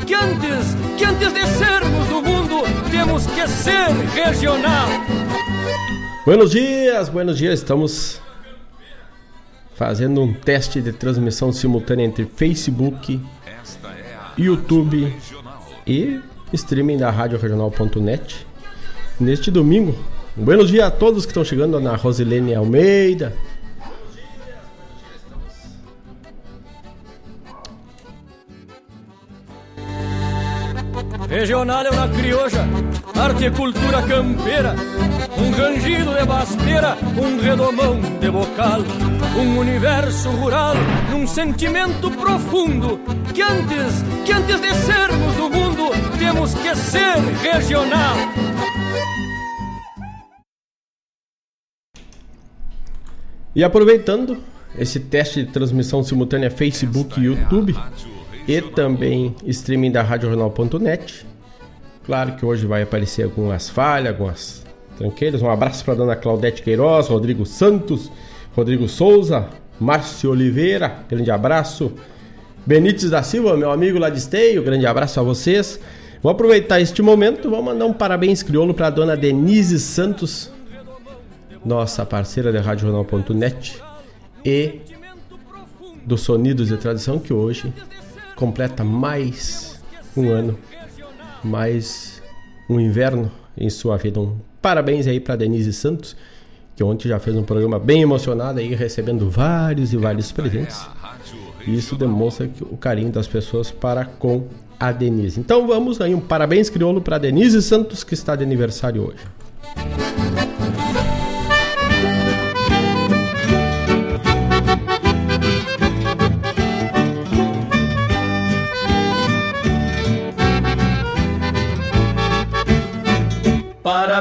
que 0.11 0.15
antes, 0.15 0.75
que 0.97 1.05
antes 1.05 1.33
de 1.33 1.47
sermos 1.47 2.05
do 2.09 2.21
mundo, 2.21 2.63
temos 2.91 3.25
que 3.27 3.47
ser 3.47 3.87
regional. 4.13 4.89
Buenos 6.25 6.51
dias, 6.51 7.07
buenos 7.07 7.37
dias. 7.37 7.59
Estamos 7.59 8.21
fazendo 9.73 10.21
um 10.21 10.33
teste 10.33 10.81
de 10.81 10.91
transmissão 10.91 11.53
simultânea 11.53 12.05
entre 12.05 12.25
Facebook, 12.25 13.21
YouTube 14.37 15.15
e 15.87 16.19
streaming 16.51 16.97
da 16.97 17.09
Rádio 17.09 17.39
Regional.net. 17.39 18.45
Neste 19.17 19.49
domingo, 19.49 19.95
um 20.37 20.43
buenos 20.43 20.67
dias 20.67 20.87
a 20.87 20.91
todos 20.91 21.25
que 21.25 21.31
estão 21.31 21.45
chegando 21.45 21.79
na 21.79 21.95
Rosilene 21.95 22.53
Almeida. 22.53 23.33
Regional 31.31 31.85
é 31.85 31.89
uma 31.89 32.09
crioja, 32.09 32.59
arte 33.15 33.45
e 33.45 33.51
cultura 33.51 34.01
campeira, 34.01 34.75
um 35.37 35.49
rangido 35.51 36.13
de 36.13 36.25
baspeira, 36.25 36.97
um 37.17 37.39
redomão 37.39 38.01
de 38.19 38.29
bocal, 38.29 38.81
um 39.39 39.57
universo 39.57 40.29
rural 40.29 40.75
num 41.09 41.25
sentimento 41.25 42.11
profundo 42.11 42.99
que 43.33 43.41
antes, 43.41 44.03
que 44.25 44.33
antes 44.33 44.59
de 44.59 44.73
sermos 44.75 45.33
do 45.37 45.49
mundo, 45.49 45.91
temos 46.19 46.53
que 46.53 46.75
ser 46.75 47.15
regional. 47.41 48.17
E 53.55 53.63
aproveitando 53.63 54.37
esse 54.77 54.99
teste 54.99 55.45
de 55.45 55.51
transmissão 55.53 56.03
simultânea 56.03 56.51
Facebook 56.51 57.17
e 57.21 57.23
YouTube 57.23 57.73
e 58.51 58.61
também 58.61 59.33
streaming 59.45 59.91
da 59.91 60.01
RadioJornal.net. 60.01 61.25
Claro 62.05 62.35
que 62.35 62.45
hoje 62.45 62.65
vai 62.65 62.81
aparecer 62.81 63.23
algumas 63.23 63.69
falhas, 63.69 64.09
algumas 64.09 64.65
tranqueiras. 64.97 65.41
Um 65.41 65.49
abraço 65.49 65.85
para 65.85 65.93
dona 65.93 66.17
Claudete 66.17 66.61
Queiroz, 66.61 67.07
Rodrigo 67.07 67.45
Santos, 67.45 68.11
Rodrigo 68.53 68.89
Souza, 68.89 69.47
Márcio 69.79 70.31
Oliveira, 70.31 71.05
grande 71.07 71.31
abraço. 71.31 71.93
Benites 72.65 73.09
da 73.09 73.23
Silva, 73.23 73.55
meu 73.55 73.71
amigo 73.71 73.97
lá 73.97 74.09
de 74.09 74.17
Esteio, 74.17 74.61
grande 74.61 74.85
abraço 74.85 75.19
a 75.21 75.23
vocês. 75.23 75.79
Vou 76.21 76.29
aproveitar 76.29 76.81
este 76.81 77.01
momento, 77.01 77.49
vou 77.49 77.63
mandar 77.63 77.85
um 77.85 77.93
parabéns 77.93 78.43
crioulo 78.43 78.73
para 78.73 78.89
dona 78.89 79.15
Denise 79.15 79.79
Santos, 79.79 80.51
nossa 81.63 82.05
parceira 82.05 82.51
da 82.51 82.59
RadioJornal.net 82.59 83.81
e 84.43 84.81
do 86.05 86.17
Sonidos 86.17 86.67
de 86.67 86.75
Tradição, 86.75 87.17
que 87.17 87.31
hoje 87.31 87.71
completa 88.41 88.83
mais 88.83 89.79
um 90.17 90.27
ano, 90.31 90.57
mais 91.43 92.23
um 92.67 92.79
inverno 92.79 93.31
em 93.55 93.69
sua 93.69 93.97
vida. 93.97 94.19
Um 94.19 94.37
parabéns 94.59 95.05
aí 95.05 95.19
para 95.19 95.35
Denise 95.35 95.71
Santos, 95.71 96.17
que 96.75 96.83
ontem 96.83 97.07
já 97.07 97.19
fez 97.19 97.37
um 97.37 97.43
programa 97.43 97.77
bem 97.77 98.01
emocionado 98.01 98.59
aí, 98.59 98.73
recebendo 98.73 99.29
vários 99.29 99.93
e 99.93 99.97
vários 99.97 100.31
presentes. 100.31 100.83
Isso 101.67 101.95
demonstra 101.95 102.49
o 102.61 102.75
carinho 102.77 103.11
das 103.11 103.27
pessoas 103.27 103.69
para 103.69 104.05
com 104.05 104.47
a 104.79 104.91
Denise. 104.91 105.39
Então 105.39 105.67
vamos 105.67 106.01
aí, 106.01 106.15
um 106.15 106.19
parabéns 106.19 106.67
crioulo 106.67 106.99
para 106.99 107.19
Denise 107.19 107.61
Santos, 107.61 108.03
que 108.03 108.15
está 108.15 108.35
de 108.35 108.43
aniversário 108.43 109.07
hoje. 109.07 110.10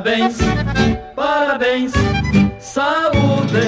Parabéns, 0.01 0.39
parabéns, 1.15 1.93
saúde, 2.59 3.61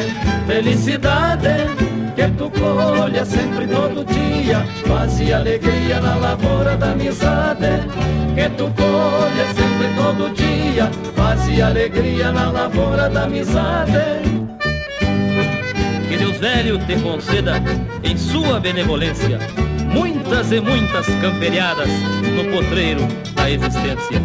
felicidade 0.46 1.68
que 2.16 2.26
tu 2.38 2.50
colha 2.50 3.22
sempre 3.22 3.66
todo 3.66 4.02
dia, 4.06 4.64
paz 4.88 5.20
e 5.20 5.30
alegria 5.30 6.00
na 6.00 6.14
lavoura 6.16 6.74
da 6.74 6.92
amizade. 6.92 7.66
Que 8.34 8.48
tu 8.56 8.72
colha 8.74 9.46
sempre 9.52 9.88
todo 9.94 10.34
dia, 10.34 10.90
paz 11.14 11.46
e 11.48 11.60
alegria 11.60 12.32
na 12.32 12.50
lavoura 12.50 13.10
da 13.10 13.24
amizade. 13.24 13.92
Que 16.08 16.16
Deus 16.16 16.38
velho 16.38 16.78
te 16.86 16.96
conceda, 17.02 17.62
em 18.02 18.16
sua 18.16 18.58
benevolência, 18.58 19.38
muitas 19.92 20.50
e 20.50 20.62
muitas 20.62 21.06
camperiadas 21.20 21.90
no 22.34 22.50
potreiro 22.56 23.06
da 23.34 23.50
existência. 23.50 24.22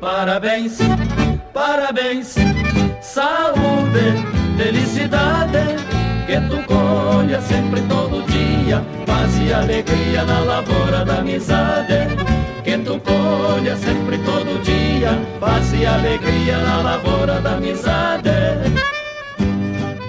Parabéns, 0.00 0.78
parabéns, 1.54 2.34
saúde 3.00 4.14
felicidade 4.56 5.76
que 6.26 6.40
tu 6.48 6.62
colha 6.66 7.40
sempre 7.40 7.80
todo 7.82 8.22
dia, 8.26 8.82
paz 9.06 9.38
e 9.38 9.52
alegria 9.52 10.24
na 10.24 10.40
lavoura 10.40 11.04
da 11.04 11.18
amizade. 11.18 12.08
Que 12.62 12.76
tu 12.78 13.00
colha 13.00 13.76
sempre 13.76 14.18
todo 14.18 14.62
dia, 14.62 15.18
paz 15.40 15.72
e 15.72 15.86
alegria 15.86 16.58
na 16.58 16.82
lavoura 16.82 17.40
da 17.40 17.52
amizade. 17.54 18.30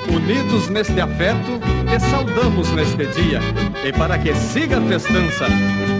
Unidos 0.09 0.67
neste 0.69 0.99
afeto, 0.99 1.59
te 1.87 1.99
saudamos 2.09 2.71
neste 2.71 3.05
dia, 3.07 3.39
e 3.85 3.93
para 3.93 4.17
que 4.17 4.33
siga 4.33 4.79
a 4.79 4.81
festança, 4.81 5.45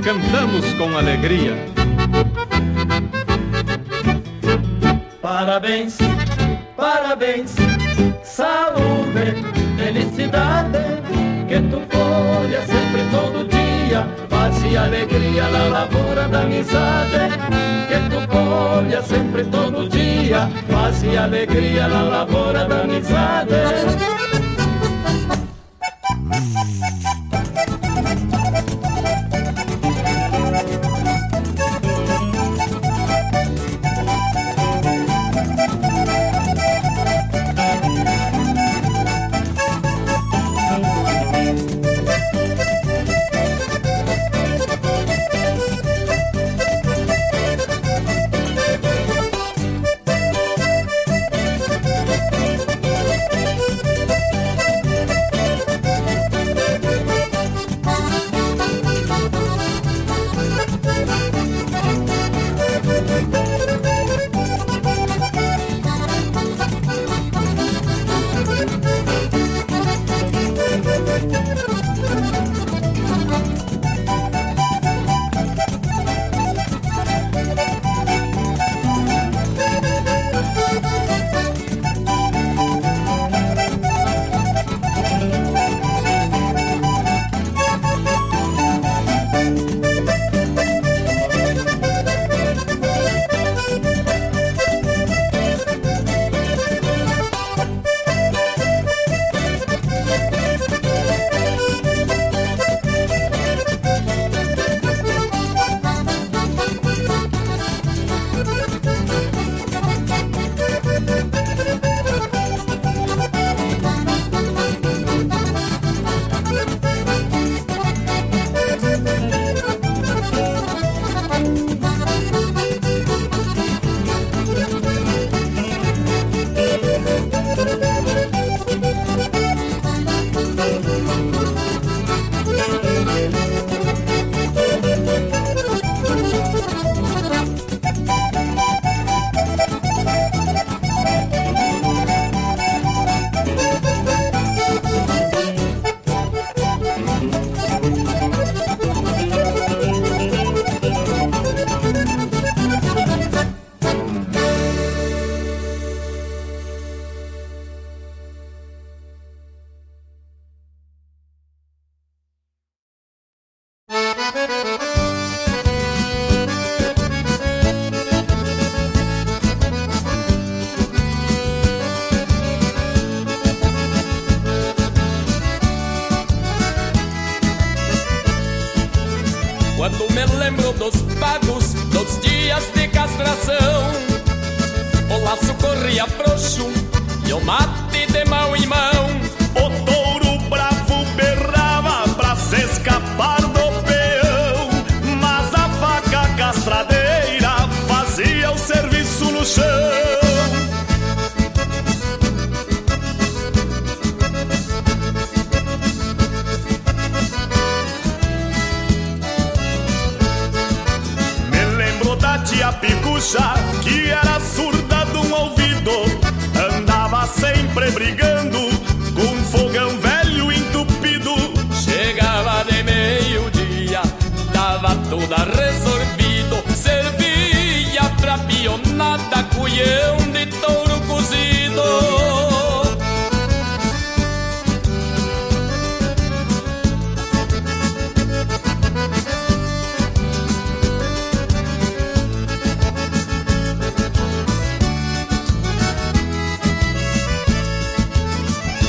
cantamos 0.04 0.74
com 0.74 0.98
alegria. 0.98 1.56
Parabéns, 5.22 5.98
parabéns 6.76 7.56
saúde, 8.38 9.34
felicidade, 9.78 10.78
que 11.48 11.60
tu 11.72 11.80
colha 11.90 12.62
sempre 12.68 13.02
todo 13.10 13.48
dia, 13.48 14.08
paz 14.30 14.64
e 14.64 14.78
alegria 14.78 15.50
na 15.50 15.64
lavoura 15.70 16.28
da 16.28 16.42
amizade, 16.42 17.34
que 17.88 18.00
tu 18.12 18.28
colha 18.28 19.02
sempre 19.02 19.44
todo 19.46 19.90
dia, 19.90 20.48
paz 20.72 21.02
e 21.04 21.18
alegria 21.18 21.88
na 21.88 22.04
lavoura 22.04 22.66
da 22.66 22.82
amizade. 22.82 23.56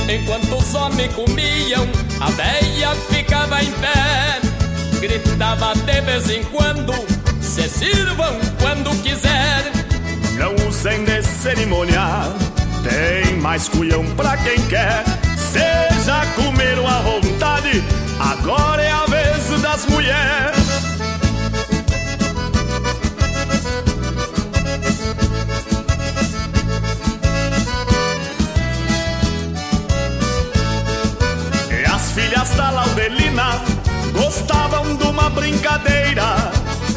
Enquanto 0.09 0.55
os 0.57 0.73
homens 0.73 1.13
comiam, 1.13 1.87
a 2.19 2.31
veia 2.31 2.95
ficava 3.11 3.61
em 3.61 3.71
pé. 3.73 4.41
Gritava 4.99 5.73
de 5.75 6.01
vez 6.01 6.29
em 6.31 6.43
quando: 6.45 6.93
Se 7.39 7.69
sirvam 7.69 8.39
quando 8.59 8.89
quiser. 9.03 9.71
Não 10.33 10.55
usem 10.67 11.05
de 11.05 11.21
cerimônia, 11.21 12.23
tem 12.83 13.35
mais 13.35 13.69
cuião 13.69 14.03
pra 14.15 14.35
quem 14.37 14.59
quer. 14.65 15.03
Seja 15.37 16.25
comeram 16.35 16.87
à 16.87 17.01
vontade, 17.01 17.83
agora 18.19 18.81
é 18.81 18.91
a 18.91 19.05
vez 19.05 19.61
das 19.61 19.85
mulheres. 19.85 20.58
Laudelina 32.99 33.61
gostavam 34.11 34.93
de 34.97 35.03
uma 35.05 35.29
brincadeira. 35.29 36.51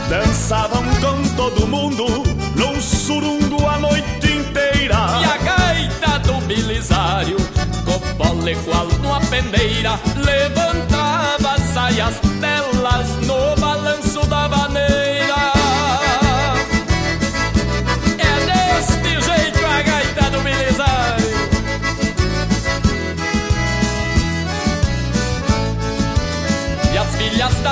Dançavam 0.08 0.82
com 1.00 1.36
todo 1.36 1.66
mundo 1.68 2.24
num 2.56 2.80
surungo 2.80 3.68
a 3.68 3.78
noite 3.78 4.26
inteira. 4.26 4.96
E 5.20 5.24
a 5.24 5.36
gaita 5.36 6.18
do 6.18 6.44
Belisário, 6.44 7.36
copole 7.84 8.56
qual 8.64 8.86
numa 9.00 9.20
pendeira, 9.20 9.92
levantava 10.16 11.52
as 11.52 11.62
saias 11.72 12.16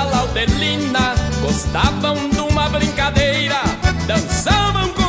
Laudelina 0.03 1.15
gostavam 1.41 2.29
de 2.29 2.39
uma 2.39 2.69
brincadeira, 2.69 3.61
dançavam 4.07 4.89
com 4.93 5.00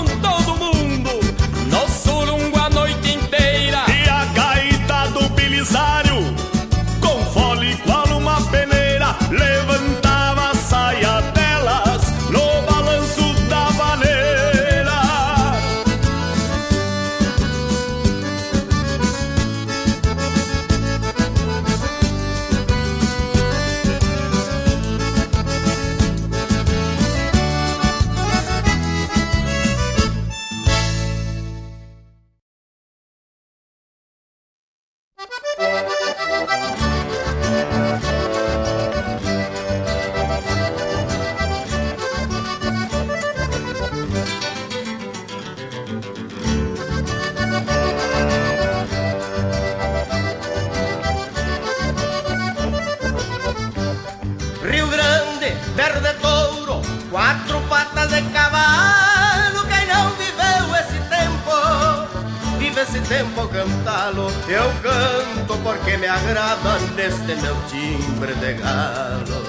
neste 67.26 67.42
meu 67.42 67.56
timbre 67.68 68.34
de 68.34 68.54
galo. 68.54 69.42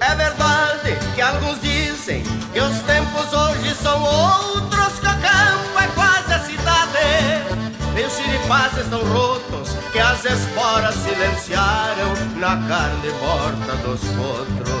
É 0.00 0.14
verdade 0.14 0.98
que 1.14 1.20
alguns 1.20 1.60
dizem 1.60 2.22
que 2.52 2.60
os 2.60 2.78
tempos 2.82 3.32
hoje 3.32 3.74
são 3.74 4.02
outros, 4.02 4.98
que 5.00 5.06
o 5.06 5.20
campo 5.20 5.78
é 5.78 5.88
quase 5.94 6.32
a 6.32 6.38
cidade. 6.40 6.80
E 7.96 8.04
os 8.04 8.12
xiripás 8.12 8.76
estão 8.78 9.02
rotos, 9.04 9.70
que 9.92 9.98
as 9.98 10.24
esporas 10.24 10.94
silenciaram 10.94 12.14
na 12.36 12.56
carne 12.68 13.10
morta 13.20 13.76
dos 13.82 14.00
potros. 14.00 14.80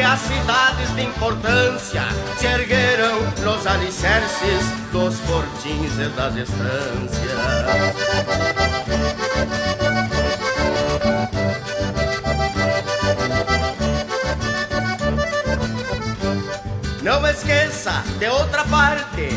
Que 0.00 0.04
as 0.04 0.20
cidades 0.20 0.94
de 0.96 1.02
importância 1.02 2.04
se 2.38 2.46
ergueram 2.46 3.20
nos 3.44 3.66
alicerces 3.66 4.64
dos 4.90 5.20
fortins 5.20 5.92
e 5.98 6.08
das 6.16 6.34
estâncias. 6.36 7.38
Não 17.02 17.26
esqueça, 17.26 18.02
de 18.18 18.28
outra 18.28 18.64
parte, 18.64 19.28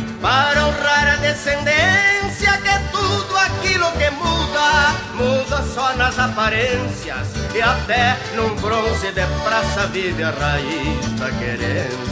aparências. 6.23 7.27
E 7.53 7.61
até 7.61 8.17
num 8.35 8.55
bronze 8.55 9.11
de 9.11 9.25
praça 9.43 9.87
vive 9.87 10.23
a 10.23 10.31
raiz 10.31 11.19
da 11.19 11.29
querência. 11.31 12.03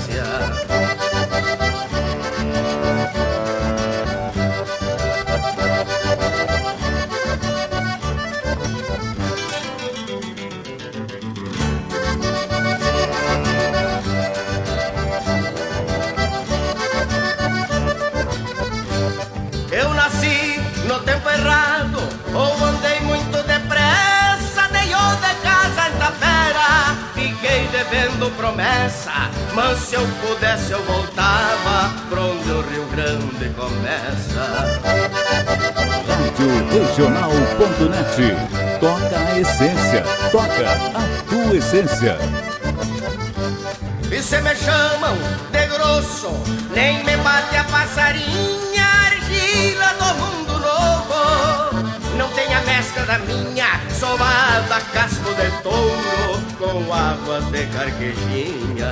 Tempo 21.06 21.30
errado, 21.30 21.61
devendo 27.92 28.32
promessa, 28.38 29.12
mas 29.54 29.78
se 29.80 29.96
eu 29.96 30.08
pudesse 30.26 30.72
eu 30.72 30.82
voltava 30.84 31.94
pra 32.10 32.22
onde 32.22 32.50
o 32.50 32.62
Rio 32.62 32.86
Grande 32.86 33.50
começa. 33.50 34.80
Rádio 36.08 36.70
Regional.net. 36.72 38.38
Toca 38.80 39.20
a 39.20 39.40
essência. 39.40 40.04
Toca 40.32 40.70
a 40.72 41.30
tua 41.30 41.58
essência. 41.58 42.18
E 44.10 44.22
se 44.24 44.42
me 44.42 44.56
chamam 44.56 45.18
de 45.52 45.68
grosso, 45.68 46.32
nem 46.74 47.04
me 47.04 47.18
bate 47.18 47.58
a 47.58 47.64
passarinha, 47.66 48.86
argila 49.06 49.94
do 50.00 50.14
mundo 50.16 50.60
novo. 50.60 51.92
Não 52.18 52.30
tem 52.30 52.54
a 52.54 52.62
mescla 52.62 53.04
da 53.06 53.20
minha, 53.20 53.81
sovada 54.02 54.82
casco 54.94 55.32
de 55.36 55.52
touro, 55.62 56.42
com 56.58 56.92
águas 56.92 57.46
de 57.52 57.68
carquejinha. 57.68 58.92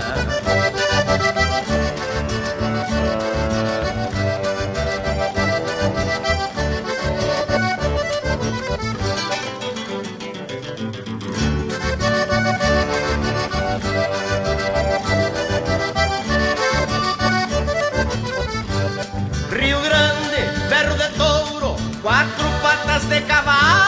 Rio 19.50 19.82
Grande, 19.82 20.70
berro 20.70 20.96
de 20.98 21.10
touro, 21.18 21.76
quatro 22.04 22.46
patas 22.62 23.10
de 23.10 23.22
cavalo. 23.22 23.79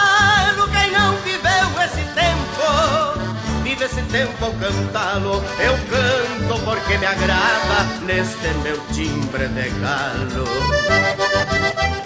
Ao 4.44 4.52
cantá-lo. 4.54 5.44
Eu 5.60 5.74
canto 5.90 6.60
porque 6.66 6.98
me 6.98 7.06
agrada 7.06 7.84
neste 8.06 8.48
meu 8.64 8.78
timbre 8.88 9.48
de 9.48 9.70
galo. 9.80 12.01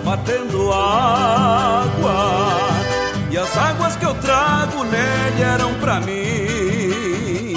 Batendo 0.00 0.72
água. 0.72 2.14
E 3.30 3.36
as 3.36 3.56
águas 3.56 3.96
que 3.96 4.04
eu 4.04 4.14
trago 4.14 4.84
nele 4.84 5.42
eram 5.42 5.74
pra 5.74 6.00
mim. 6.00 7.54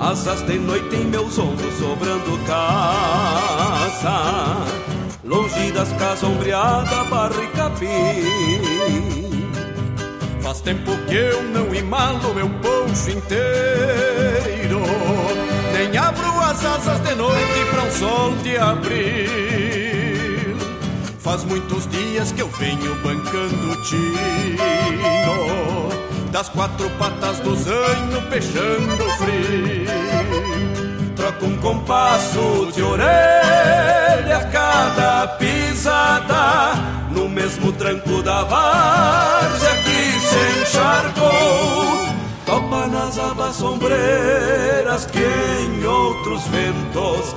Asas 0.00 0.42
de 0.42 0.58
noite 0.58 0.96
em 0.96 1.06
meus 1.06 1.38
ombros 1.38 1.74
sobrando 1.74 2.38
casa 2.46 2.98
Longe 5.24 5.72
das 5.72 5.92
casas 5.94 6.22
ombreada, 6.22 7.04
barro 7.04 7.42
e 7.42 7.46
capim. 7.48 7.88
Faz 10.40 10.60
tempo 10.62 10.96
que 11.08 11.14
eu 11.14 11.42
não 11.42 11.74
imalo 11.74 12.34
meu 12.34 12.48
poncho 12.48 13.10
inteiro. 13.10 14.80
Nem 15.72 15.98
abro 15.98 16.30
as 16.40 16.64
asas 16.64 17.00
de 17.00 17.14
noite 17.14 17.64
pra 17.70 17.82
um 17.82 17.90
sol 17.90 18.34
de 18.42 18.56
abril 18.56 19.87
Faz 21.28 21.44
muitos 21.44 21.86
dias 21.88 22.32
que 22.32 22.40
eu 22.40 22.48
venho 22.48 22.94
bancando 23.02 23.82
tino. 23.82 24.16
Das 26.32 26.48
quatro 26.48 26.88
patas 26.98 27.38
do 27.40 27.54
zanho 27.54 28.22
peixando 28.30 29.04
frio. 29.18 29.84
Troco 31.14 31.44
um 31.44 31.58
compasso 31.58 32.72
de 32.74 32.82
orelha 32.82 34.38
a 34.38 34.44
cada 34.50 35.28
pisada. 35.36 36.72
No 37.10 37.28
mesmo 37.28 37.72
tranco 37.72 38.22
da 38.22 38.44
várzea 38.44 39.74
que 39.82 40.18
se 40.20 40.62
encharcou. 40.62 42.08
Topa 42.46 42.86
nas 42.86 43.18
abas 43.18 43.54
sombreiras 43.56 45.04
que 45.04 45.18
em 45.18 45.84
outros 45.84 46.42
ventos 46.44 47.36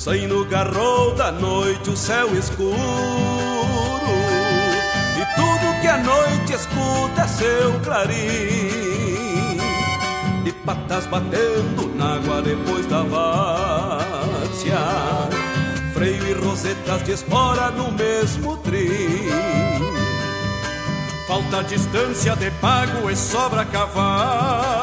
Meu 0.00 0.14
zaino 0.14 0.46
garrou 0.46 1.14
da 1.14 1.30
noite 1.30 1.90
o 1.90 1.96
céu 1.96 2.34
escuro. 2.34 2.70
E 5.14 5.24
tudo 5.36 5.80
que 5.82 5.88
a 5.88 5.98
noite 5.98 6.54
escuta 6.54 7.20
é 7.20 7.28
seu 7.28 7.78
clarim. 7.80 9.58
De 10.42 10.52
patas 10.64 11.04
batendo 11.04 11.94
na 11.96 12.14
água 12.14 12.40
depois 12.40 12.86
da 12.86 13.02
várzea. 13.02 14.78
Freio 15.92 16.28
e 16.28 16.32
rosetas 16.32 17.04
de 17.04 17.12
espora 17.12 17.70
no 17.70 17.92
mesmo 17.92 18.56
trim. 18.56 19.28
Falta 21.28 21.62
distância 21.64 22.34
de 22.36 22.50
pago 22.52 23.10
e 23.10 23.14
sobra 23.14 23.66
cavalo 23.66 24.79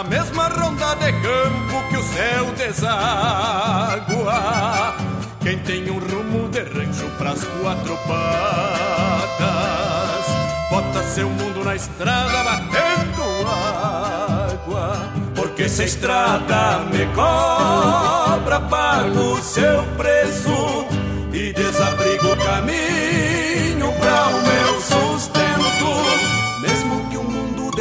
Na 0.00 0.04
mesma 0.08 0.48
ronda 0.48 0.94
de 0.94 1.12
campo 1.12 1.88
que 1.90 1.98
o 1.98 2.02
céu 2.02 2.46
deságua 2.56 2.86
Quem 5.42 5.58
tem 5.58 5.90
um 5.90 5.98
rumo 5.98 6.48
de 6.48 6.60
rancho 6.60 7.04
pras 7.18 7.44
quatro 7.44 7.98
patas 8.08 9.36
Bota 10.70 11.02
seu 11.02 11.28
mundo 11.28 11.62
na 11.62 11.76
estrada 11.76 12.44
batendo 12.44 13.46
água 13.46 15.12
Porque 15.34 15.68
se 15.68 15.82
a 15.82 15.84
estrada 15.84 16.78
me 16.90 17.04
cobra 17.14 18.58
Pago 18.58 19.34
o 19.34 19.42
seu 19.42 19.82
preço 19.98 20.49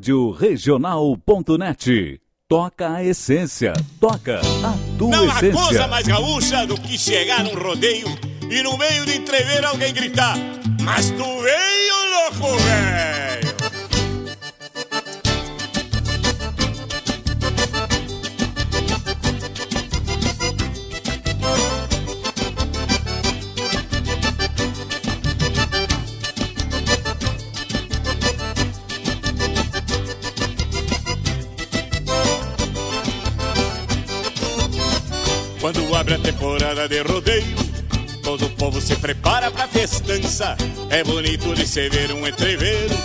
Rádio 0.00 0.30
Regional.net. 0.30 2.20
Toca 2.48 2.94
a 2.94 3.04
essência. 3.04 3.74
Toca 4.00 4.40
a 4.40 4.96
tua 4.96 5.10
Não 5.10 5.30
há 5.30 5.36
essência. 5.36 5.52
coisa 5.52 5.86
mais 5.88 6.08
gaúcha 6.08 6.66
do 6.66 6.74
que 6.80 6.96
chegar 6.96 7.44
num 7.44 7.54
rodeio 7.54 8.06
e 8.50 8.62
no 8.62 8.78
meio 8.78 9.04
de 9.04 9.18
entrever 9.18 9.62
alguém 9.62 9.92
gritar 9.92 10.38
Mas 10.82 11.10
tu 11.10 11.22
veio, 11.22 12.40
louco 12.40 12.56
velho. 12.62 12.89
Abre 36.10 36.28
a 36.28 36.32
temporada 36.32 36.88
de 36.88 37.02
rodeio, 37.02 37.56
todo 38.24 38.46
o 38.46 38.50
povo 38.50 38.80
se 38.80 38.96
prepara 38.96 39.48
pra 39.48 39.68
festança. 39.68 40.56
É 40.90 41.04
bonito 41.04 41.54
de 41.54 41.64
se 41.64 41.88
ver 41.88 42.10
um 42.10 42.26
entreveiro 42.26 42.96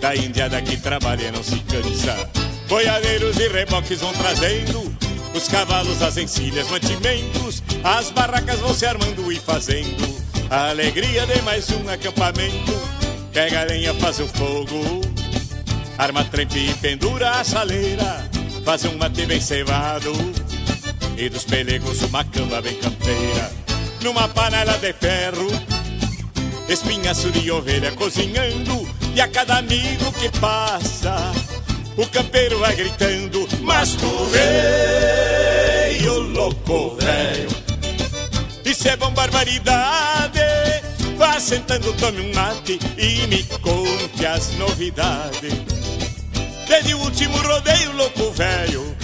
da 0.00 0.14
indiada 0.14 0.62
que 0.62 0.76
trabalha 0.76 1.32
não 1.32 1.42
se 1.42 1.58
cansa. 1.58 2.30
Boiadeiros 2.68 3.40
e 3.40 3.48
reboques 3.48 4.00
vão 4.00 4.12
trazendo 4.12 4.94
os 5.34 5.48
cavalos, 5.48 6.00
as 6.00 6.16
encilhas, 6.16 6.70
mantimentos. 6.70 7.60
As 7.82 8.10
barracas 8.10 8.60
vão 8.60 8.72
se 8.72 8.86
armando 8.86 9.32
e 9.32 9.36
fazendo 9.36 10.06
a 10.48 10.70
alegria 10.70 11.26
de 11.26 11.42
mais 11.42 11.68
um 11.70 11.88
acampamento. 11.88 12.72
Pega 13.32 13.62
a 13.62 13.64
lenha, 13.64 13.92
faz 13.94 14.20
o 14.20 14.28
fogo, 14.28 15.00
arma 15.98 16.22
trempe 16.22 16.70
e 16.70 16.74
pendura 16.74 17.32
a 17.32 17.42
chaleira. 17.42 18.30
Faz 18.64 18.84
um 18.84 18.96
mate 18.96 19.26
bem 19.26 19.40
cevado 19.40 20.12
e 21.16 21.28
dos 21.28 21.44
pelegos 21.44 22.02
uma 22.02 22.24
cama 22.24 22.60
bem 22.60 22.74
campeira. 22.76 23.52
Numa 24.02 24.28
panela 24.28 24.76
de 24.78 24.92
ferro, 24.92 25.48
espinhaço 26.68 27.30
de 27.30 27.50
ovelha 27.50 27.92
cozinhando. 27.92 28.88
E 29.14 29.20
a 29.20 29.28
cada 29.28 29.58
amigo 29.58 30.12
que 30.12 30.28
passa, 30.40 31.32
o 31.96 32.06
campeiro 32.06 32.58
vai 32.58 32.74
gritando: 32.74 33.46
Mas 33.62 33.94
tu 33.94 34.10
veio, 34.26 36.18
louco 36.20 36.96
velho. 36.96 37.48
Isso 38.64 38.88
é 38.88 38.96
bom 38.96 39.10
barbaridade. 39.12 40.40
Vá 41.16 41.38
sentando, 41.38 41.92
tome 41.94 42.20
um 42.22 42.34
mate 42.34 42.78
e 42.98 43.26
me 43.28 43.44
conte 43.62 44.26
as 44.26 44.50
novidades. 44.56 45.54
Desde 46.66 46.94
o 46.94 46.98
último 46.98 47.36
rodeio, 47.38 47.92
louco 47.92 48.32
velho 48.32 49.03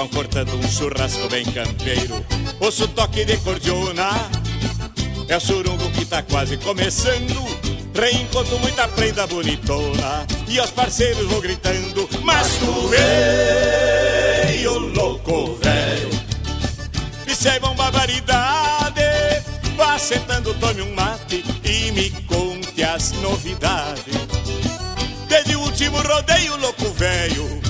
vão 0.00 0.08
cortando 0.08 0.54
um 0.54 0.70
churrasco 0.70 1.28
bem 1.28 1.44
campeiro. 1.44 2.24
Ouço 2.58 2.88
toque 2.88 3.22
de 3.24 3.36
cordiona, 3.38 4.08
é 5.28 5.36
o 5.36 5.40
surungo 5.40 5.90
que 5.90 6.06
tá 6.06 6.22
quase 6.22 6.56
começando. 6.56 7.60
Reencontro 7.94 8.58
muita 8.60 8.88
prenda 8.88 9.26
bonitona 9.26 10.26
e 10.48 10.58
aos 10.58 10.70
parceiros 10.70 11.26
vou 11.26 11.40
gritando: 11.42 12.08
Mas 12.22 12.48
tu 12.54 12.88
veio, 14.48 14.78
louco 14.78 15.56
velho. 15.56 16.10
Isso 17.26 17.48
é 17.48 17.58
bom 17.60 17.74
barbaridade. 17.74 19.02
Vá 19.76 19.98
sentando, 19.98 20.54
tome 20.54 20.80
um 20.80 20.94
mate 20.94 21.44
e 21.62 21.92
me 21.92 22.10
conte 22.22 22.82
as 22.82 23.12
novidades. 23.12 24.14
Desde 25.28 25.56
o 25.56 25.60
último 25.60 26.00
rodeio, 26.00 26.56
louco 26.56 26.88
velho 26.92 27.69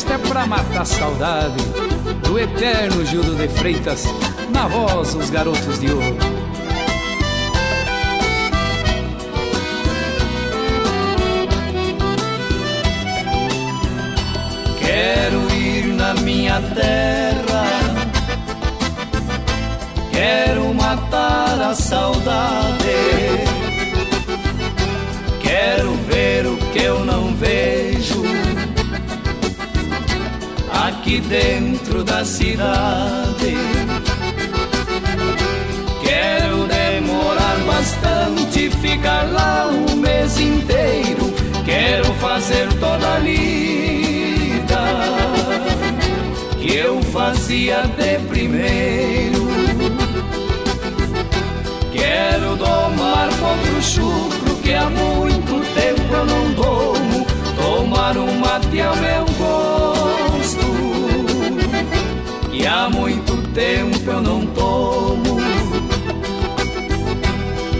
Esta 0.00 0.14
é 0.14 0.18
pra 0.18 0.46
matar 0.46 0.80
a 0.80 0.84
saudade 0.86 1.62
do 2.22 2.38
eterno 2.38 3.04
Gildo 3.04 3.34
de 3.34 3.46
Freitas, 3.48 4.06
na 4.48 4.66
voz 4.66 5.14
os 5.14 5.28
garotos 5.28 5.78
de 5.78 5.92
ouro. 5.92 6.16
Quero 14.78 15.54
ir 15.54 15.88
na 15.88 16.14
minha 16.14 16.62
terra. 16.74 17.66
Quero 20.10 20.72
matar 20.72 21.60
a 21.60 21.74
saudade. 21.74 22.96
Quero 25.42 25.92
ver 26.08 26.46
o 26.46 26.56
que 26.72 26.84
eu 26.84 27.04
não 27.04 27.34
vejo 27.34 28.49
aqui 31.10 31.20
dentro 31.22 32.04
da 32.04 32.24
cidade. 32.24 33.56
Quero 36.04 36.68
demorar 36.68 37.56
bastante, 37.66 38.70
ficar 38.70 39.24
lá 39.32 39.66
um 39.66 39.96
mês 39.96 40.38
inteiro. 40.38 41.34
Quero 41.64 42.12
fazer 42.14 42.68
toda 42.74 43.14
a 43.14 43.18
lida 43.18 44.78
que 46.60 46.76
eu 46.76 47.02
fazia 47.02 47.82
de 47.82 48.18
primeiro. 48.28 49.48
Quero 51.92 52.54
domar 52.54 53.28
outro 53.42 53.82
chucro 53.82 54.54
que 54.62 54.74
há 54.74 54.88
muito 54.88 55.60
tempo 55.74 56.14
eu 56.14 56.26
não 56.26 56.52
domo. 56.52 57.26
Tomar 57.56 58.16
um 58.16 58.38
mate 58.38 58.80
ao 58.80 58.96
meu 58.96 59.09
há 62.70 62.88
muito 62.88 63.36
tempo 63.52 64.10
eu 64.10 64.22
não 64.22 64.46
tomo. 64.46 65.40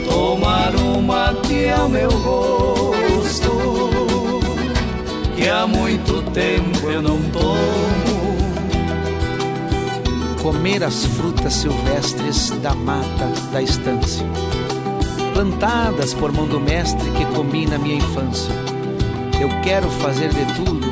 Tomar 0.09 0.75
um 0.75 1.01
mate 1.01 1.69
ao 1.69 1.89
meu 1.89 2.11
gosto 2.11 3.91
que 5.37 5.49
há 5.49 5.67
muito 5.67 6.23
tempo 6.33 6.91
eu 6.91 7.01
não 7.01 7.19
tomo. 7.31 8.21
comer 10.43 10.83
as 10.83 11.05
frutas 11.05 11.53
silvestres 11.53 12.49
da 12.63 12.75
mata 12.75 13.31
da 13.53 13.61
estância, 13.61 14.27
plantadas 15.35 16.15
por 16.15 16.33
mão 16.33 16.47
do 16.47 16.59
mestre 16.59 17.11
que 17.11 17.27
comi 17.37 17.67
na 17.67 17.79
minha 17.79 17.97
infância. 17.97 18.53
Eu 19.39 19.51
quero 19.63 19.89
fazer 19.91 20.31
de 20.31 20.47
tudo, 20.55 20.87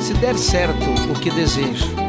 se 0.00 0.12
der 0.14 0.36
certo 0.36 0.90
o 1.08 1.14
que 1.20 1.30
desejo. 1.30 1.99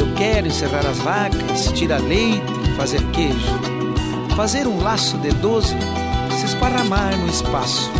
Eu 0.00 0.14
quero 0.14 0.46
encerrar 0.46 0.86
as 0.86 0.96
vacas, 1.00 1.70
tirar 1.74 2.00
leite, 2.00 2.40
fazer 2.74 3.02
queijo, 3.12 3.60
fazer 4.34 4.66
um 4.66 4.82
laço 4.82 5.18
de 5.18 5.30
doze, 5.32 5.76
se 6.38 6.46
esparramar 6.46 7.14
no 7.18 7.28
espaço. 7.28 7.92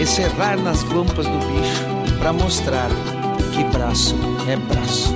E 0.00 0.04
serrar 0.04 0.58
nas 0.58 0.82
guampas 0.82 1.24
do 1.24 1.38
bicho 1.38 2.18
para 2.18 2.32
mostrar 2.32 2.88
que 3.52 3.62
braço 3.72 4.16
é 4.48 4.56
braço. 4.56 5.14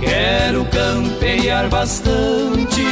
Quero 0.00 0.64
campear 0.64 1.68
bastante 1.68 2.82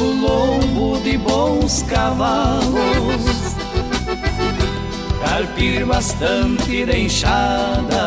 no 0.00 0.12
lombo 0.12 0.98
de 1.00 1.18
bons 1.18 1.82
cavalos, 1.82 3.54
carpir 5.22 5.84
bastante 5.84 6.86
de 6.86 7.00
enxada. 7.04 8.06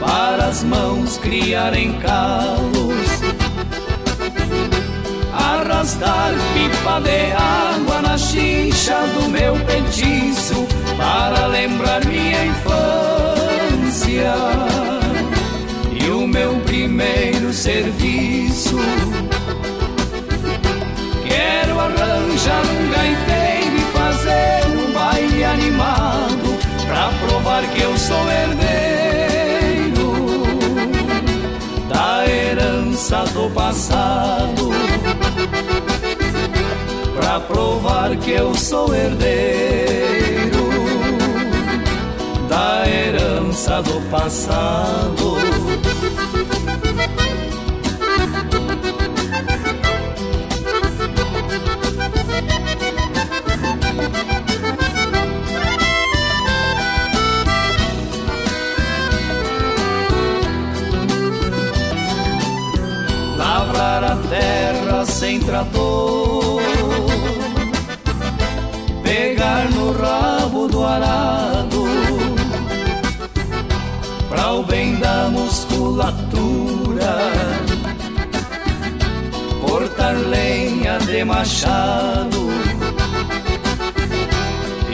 Para 0.00 0.46
as 0.46 0.64
mãos 0.64 1.18
criarem 1.18 1.98
calos, 2.00 3.10
arrastar 5.32 6.32
pipa 6.54 7.00
de 7.00 7.32
água 7.32 8.00
na 8.00 8.16
chincha 8.16 9.06
do 9.14 9.28
meu 9.28 9.54
petiço. 9.66 10.66
Para 10.96 11.46
lembrar 11.46 12.04
minha 12.06 12.46
infância 12.46 14.34
e 15.92 16.08
o 16.10 16.26
meu 16.26 16.56
primeiro 16.60 17.52
serviço. 17.52 18.51
Quero 21.26 21.78
arranjar 21.78 22.62
um 22.62 22.90
gaiteiro 22.90 23.76
e 23.76 23.84
fazer 23.92 24.66
um 24.78 24.92
baile 24.92 25.44
animado 25.44 26.58
pra 26.86 27.10
provar 27.26 27.62
que 27.64 27.82
eu 27.82 27.96
sou 27.98 28.30
herdeiro 28.30 30.12
da 31.88 32.26
herança 32.26 33.24
do 33.34 33.50
passado. 33.50 34.70
Pra 37.14 37.40
provar 37.40 38.16
que 38.16 38.30
eu 38.30 38.54
sou 38.54 38.94
herdeiro 38.94 40.70
da 42.48 42.88
herança 42.88 43.82
do 43.82 44.00
passado. 44.10 45.51
Sem 65.32 65.40
trator, 65.40 66.60
pegar 69.02 69.70
no 69.70 69.92
rabo 69.92 70.68
do 70.68 70.84
arado, 70.84 71.86
pra 74.28 74.52
o 74.52 74.62
bem 74.62 74.96
da 74.96 75.30
musculatura, 75.30 77.16
cortar 79.66 80.16
lenha 80.16 80.98
de 80.98 81.24
machado. 81.24 82.52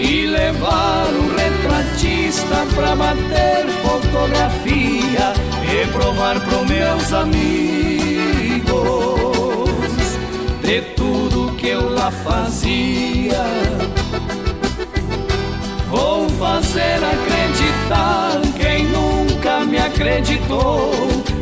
E 0.01 0.27
levar 0.27 1.09
um 1.09 1.35
retratista 1.35 2.65
pra 2.77 2.95
bater 2.95 3.67
fotografia. 3.83 5.33
E 5.71 5.87
provar 5.89 6.39
pro 6.39 6.65
meus 6.65 7.13
amigos 7.13 8.38
lá 11.99 12.11
fazia. 12.11 13.45
Vou 15.91 16.29
fazer 16.31 16.99
acreditar 17.15 18.41
quem 18.61 18.85
nunca 18.87 19.65
me 19.65 19.79
acreditou 19.79 20.93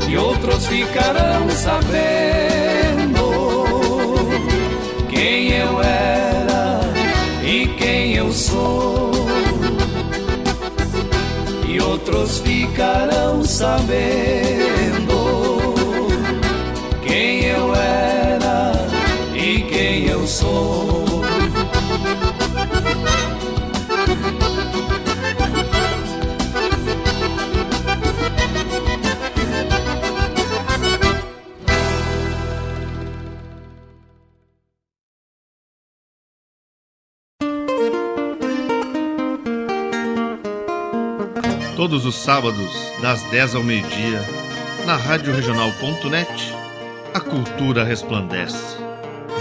e 0.09 0.17
outros 0.17 0.67
ficarão 0.67 1.49
sabendo 1.51 3.27
quem 5.11 5.51
eu 5.53 5.83
era 5.83 6.81
e 7.45 7.67
quem 7.79 8.15
eu 8.15 8.33
sou. 8.33 9.13
E 11.69 11.81
outros 11.81 12.39
ficarão 12.39 13.45
sabendo 13.45 15.26
sou. 20.27 21.05
Todos 41.77 42.05
os 42.05 42.17
sábados, 42.17 42.57
das 43.01 43.23
10 43.31 43.55
ao 43.55 43.63
meio-dia, 43.63 44.21
na 44.87 44.97
Rádio 44.97 45.33
a 47.15 47.21
cultura 47.21 47.85
resplandece, 47.85 48.77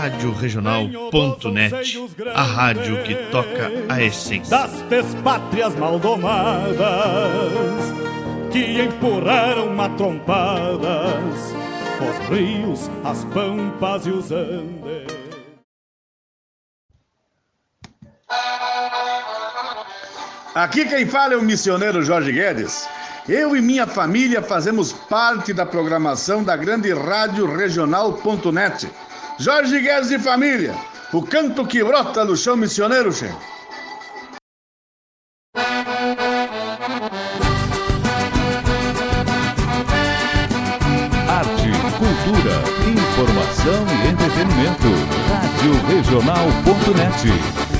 Rádio 0.00 0.32
Regional.net, 0.32 1.98
a 2.34 2.42
rádio 2.42 3.02
que 3.02 3.14
toca 3.30 3.70
a 3.86 4.02
essência 4.02 4.48
das 4.48 4.80
despátrias 4.88 5.74
maldomadas 5.74 6.78
que 8.50 8.80
empurraram 8.80 9.74
matrompadas 9.74 11.52
os 12.00 12.28
rios, 12.30 12.90
as 13.04 13.26
pampas 13.26 14.06
e 14.06 14.10
os 14.10 14.32
andes. 14.32 15.06
Aqui 20.54 20.86
quem 20.86 21.04
fala 21.04 21.34
é 21.34 21.36
o 21.36 21.42
missioneiro 21.42 22.02
Jorge 22.02 22.32
Guedes. 22.32 22.88
Eu 23.28 23.54
e 23.54 23.60
minha 23.60 23.86
família 23.86 24.40
fazemos 24.40 24.94
parte 24.94 25.52
da 25.52 25.66
programação 25.66 26.42
da 26.42 26.56
grande 26.56 26.90
rádio 26.90 27.54
regional.net 27.54 28.88
Jorge 29.40 29.80
Guedes 29.80 30.10
e 30.10 30.18
família, 30.18 30.74
o 31.14 31.22
canto 31.22 31.66
que 31.66 31.82
brota 31.82 32.26
no 32.26 32.36
chão 32.36 32.58
missioneiro, 32.58 33.10
chefe. 33.10 33.34
Arte, 41.26 41.70
cultura, 41.96 42.56
informação 42.84 43.86
e 43.88 44.08
entretenimento. 44.08 44.90
Rádio 45.30 45.72
Regional.net. 45.86 47.79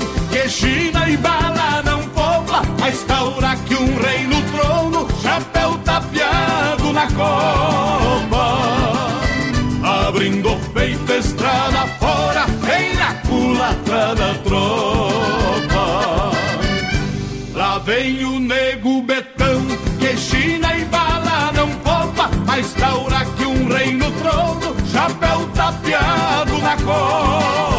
que 0.31 0.49
China 0.49 1.09
e 1.09 1.17
bala 1.17 1.83
não 1.83 2.01
poupa, 2.09 2.61
a 2.81 2.89
estaura 2.89 3.55
que 3.67 3.75
um 3.75 3.97
rei 4.01 4.25
no 4.27 4.41
trono, 4.53 5.07
chapéu 5.21 5.77
tapeado 5.79 6.93
na 6.93 7.07
copa. 7.11 8.41
Abrindo 10.07 10.55
peito, 10.73 11.11
estrada 11.11 11.85
fora, 11.99 12.45
vem 12.61 12.95
na 12.95 13.13
culatra 13.27 14.15
da 14.15 14.33
tropa. 14.35 16.31
Lá 17.53 17.77
vem 17.79 18.23
o 18.23 18.39
nego 18.39 19.01
betão, 19.01 19.61
que 19.99 20.15
China 20.17 20.73
e 20.77 20.85
bala 20.85 21.51
não 21.53 21.69
poupa, 21.69 22.29
a 22.47 22.59
estaura 22.59 23.25
que 23.37 23.45
um 23.45 23.67
rei 23.67 23.93
no 23.93 24.09
trono, 24.11 24.75
chapéu 24.91 25.45
tapeado 25.53 26.57
na 26.59 26.77
copa 26.77 27.70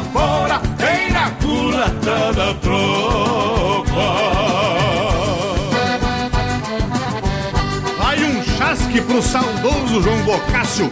fora, 0.00 0.60
vem 0.76 1.10
na 1.10 1.30
culata 1.32 2.32
da 2.32 2.54
tropa. 2.54 3.88
Vai 7.98 8.24
um 8.24 8.42
chasque 8.42 9.00
pro 9.02 9.22
saudoso 9.22 10.02
João 10.02 10.18
Bocácio, 10.22 10.90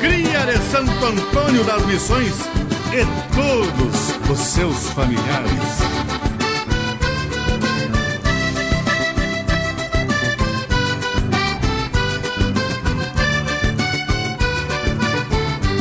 cria 0.00 0.46
de 0.46 0.58
Santo 0.70 1.04
Antônio 1.04 1.64
das 1.64 1.84
Missões 1.86 2.34
e 2.92 3.04
todos 3.34 4.30
os 4.30 4.38
seus 4.38 4.90
familiares. 4.90 6.06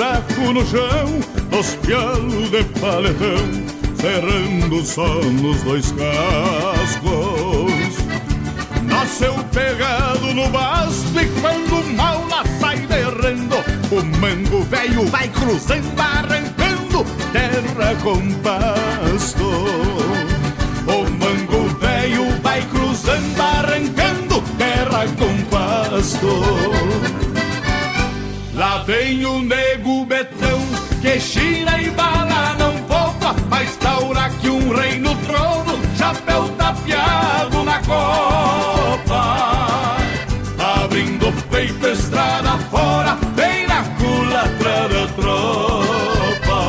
buraco 0.00 0.52
no 0.54 0.66
chão, 0.66 1.20
nos 1.50 1.76
pialos 1.76 2.50
de 2.50 2.64
paletão, 2.80 3.36
cerrando 4.00 4.82
só 4.82 5.20
nos 5.22 5.62
dois 5.62 5.92
cascos. 5.92 7.70
Nasceu 8.84 9.34
pegado 9.52 10.32
no 10.32 10.48
basto 10.48 11.20
e 11.20 11.28
quando 11.42 11.84
mal 11.96 12.26
lá 12.30 12.42
sai 12.58 12.78
derrando, 12.78 13.56
o 13.90 14.02
mango 14.18 14.62
velho 14.70 15.04
vai 15.08 15.28
cruzando, 15.28 16.00
arrancando 16.00 17.04
terra 17.30 17.94
com 18.02 18.32
pasto. 18.40 19.44
O 20.86 21.10
mango 21.10 21.68
velho 21.78 22.40
vai 22.40 22.62
cruzando, 22.62 23.38
arrancando 23.38 24.42
terra 24.56 25.06
com 25.18 25.44
pasto. 25.50 27.10
Lá 28.60 28.82
vem 28.82 29.24
o 29.24 29.39
que 31.00 31.18
gira 31.18 31.80
e 31.80 31.90
bala 31.90 32.54
não 32.58 32.76
volta, 32.86 33.34
mas 33.48 33.74
taura 33.76 34.28
que 34.40 34.50
um 34.50 34.72
rei 34.74 34.98
no 34.98 35.14
trono, 35.16 35.80
chapéu 35.96 36.48
tapeado 36.50 37.64
na 37.64 37.78
copa. 37.80 39.20
Abrindo 40.82 41.28
o 41.28 41.32
peito, 41.50 41.88
estrada 41.88 42.58
fora, 42.70 43.16
bem 43.34 43.66
na 43.66 43.82
culatra 43.98 44.88
da 44.88 45.06
tropa. 45.16 46.60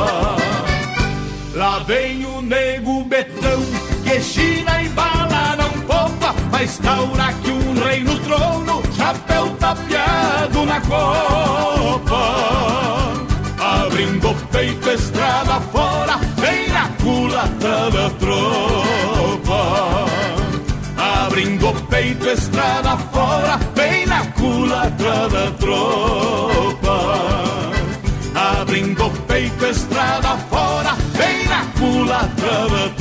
Lá 1.53 1.79
vem 1.79 2.25
o 2.25 2.41
nego 2.41 3.03
betão, 3.03 3.61
que 4.03 4.21
gira 4.21 4.81
e 4.81 4.89
bala 4.89 5.57
não 5.57 5.69
volta, 5.85 6.33
mas 6.51 6.77
taura 6.77 7.33
que 7.43 7.51
um 7.51 7.73
rei 7.83 8.03
no 8.03 8.17
trono, 8.19 8.81
chapéu 8.95 9.49
tapeado 9.59 10.65
na 10.65 10.79
copa. 10.81 12.00
Abrindo 14.31 14.47
o 14.47 14.47
peito, 14.47 14.89
estrada 14.89 15.59
fora, 15.59 16.17
vem 16.37 16.67
na 16.69 16.87
culatra 17.01 17.91
da 17.91 18.09
tropa. 18.11 19.61
Abrindo 20.97 21.69
o 21.69 21.73
peito, 21.73 22.29
estrada 22.29 22.97
fora, 23.11 23.59
vem 23.75 24.05
na 24.05 24.25
culatra 24.27 25.29
da 25.29 25.51
tropa 25.59 27.21
abrindo 28.33 29.05
o 29.05 29.11
peito, 29.27 29.65
estrada 29.65 30.37
fora, 30.49 30.95
vem 31.13 31.45
na 31.47 31.65
culatra 31.77 32.69
da 32.69 32.89
tropa. 32.89 33.00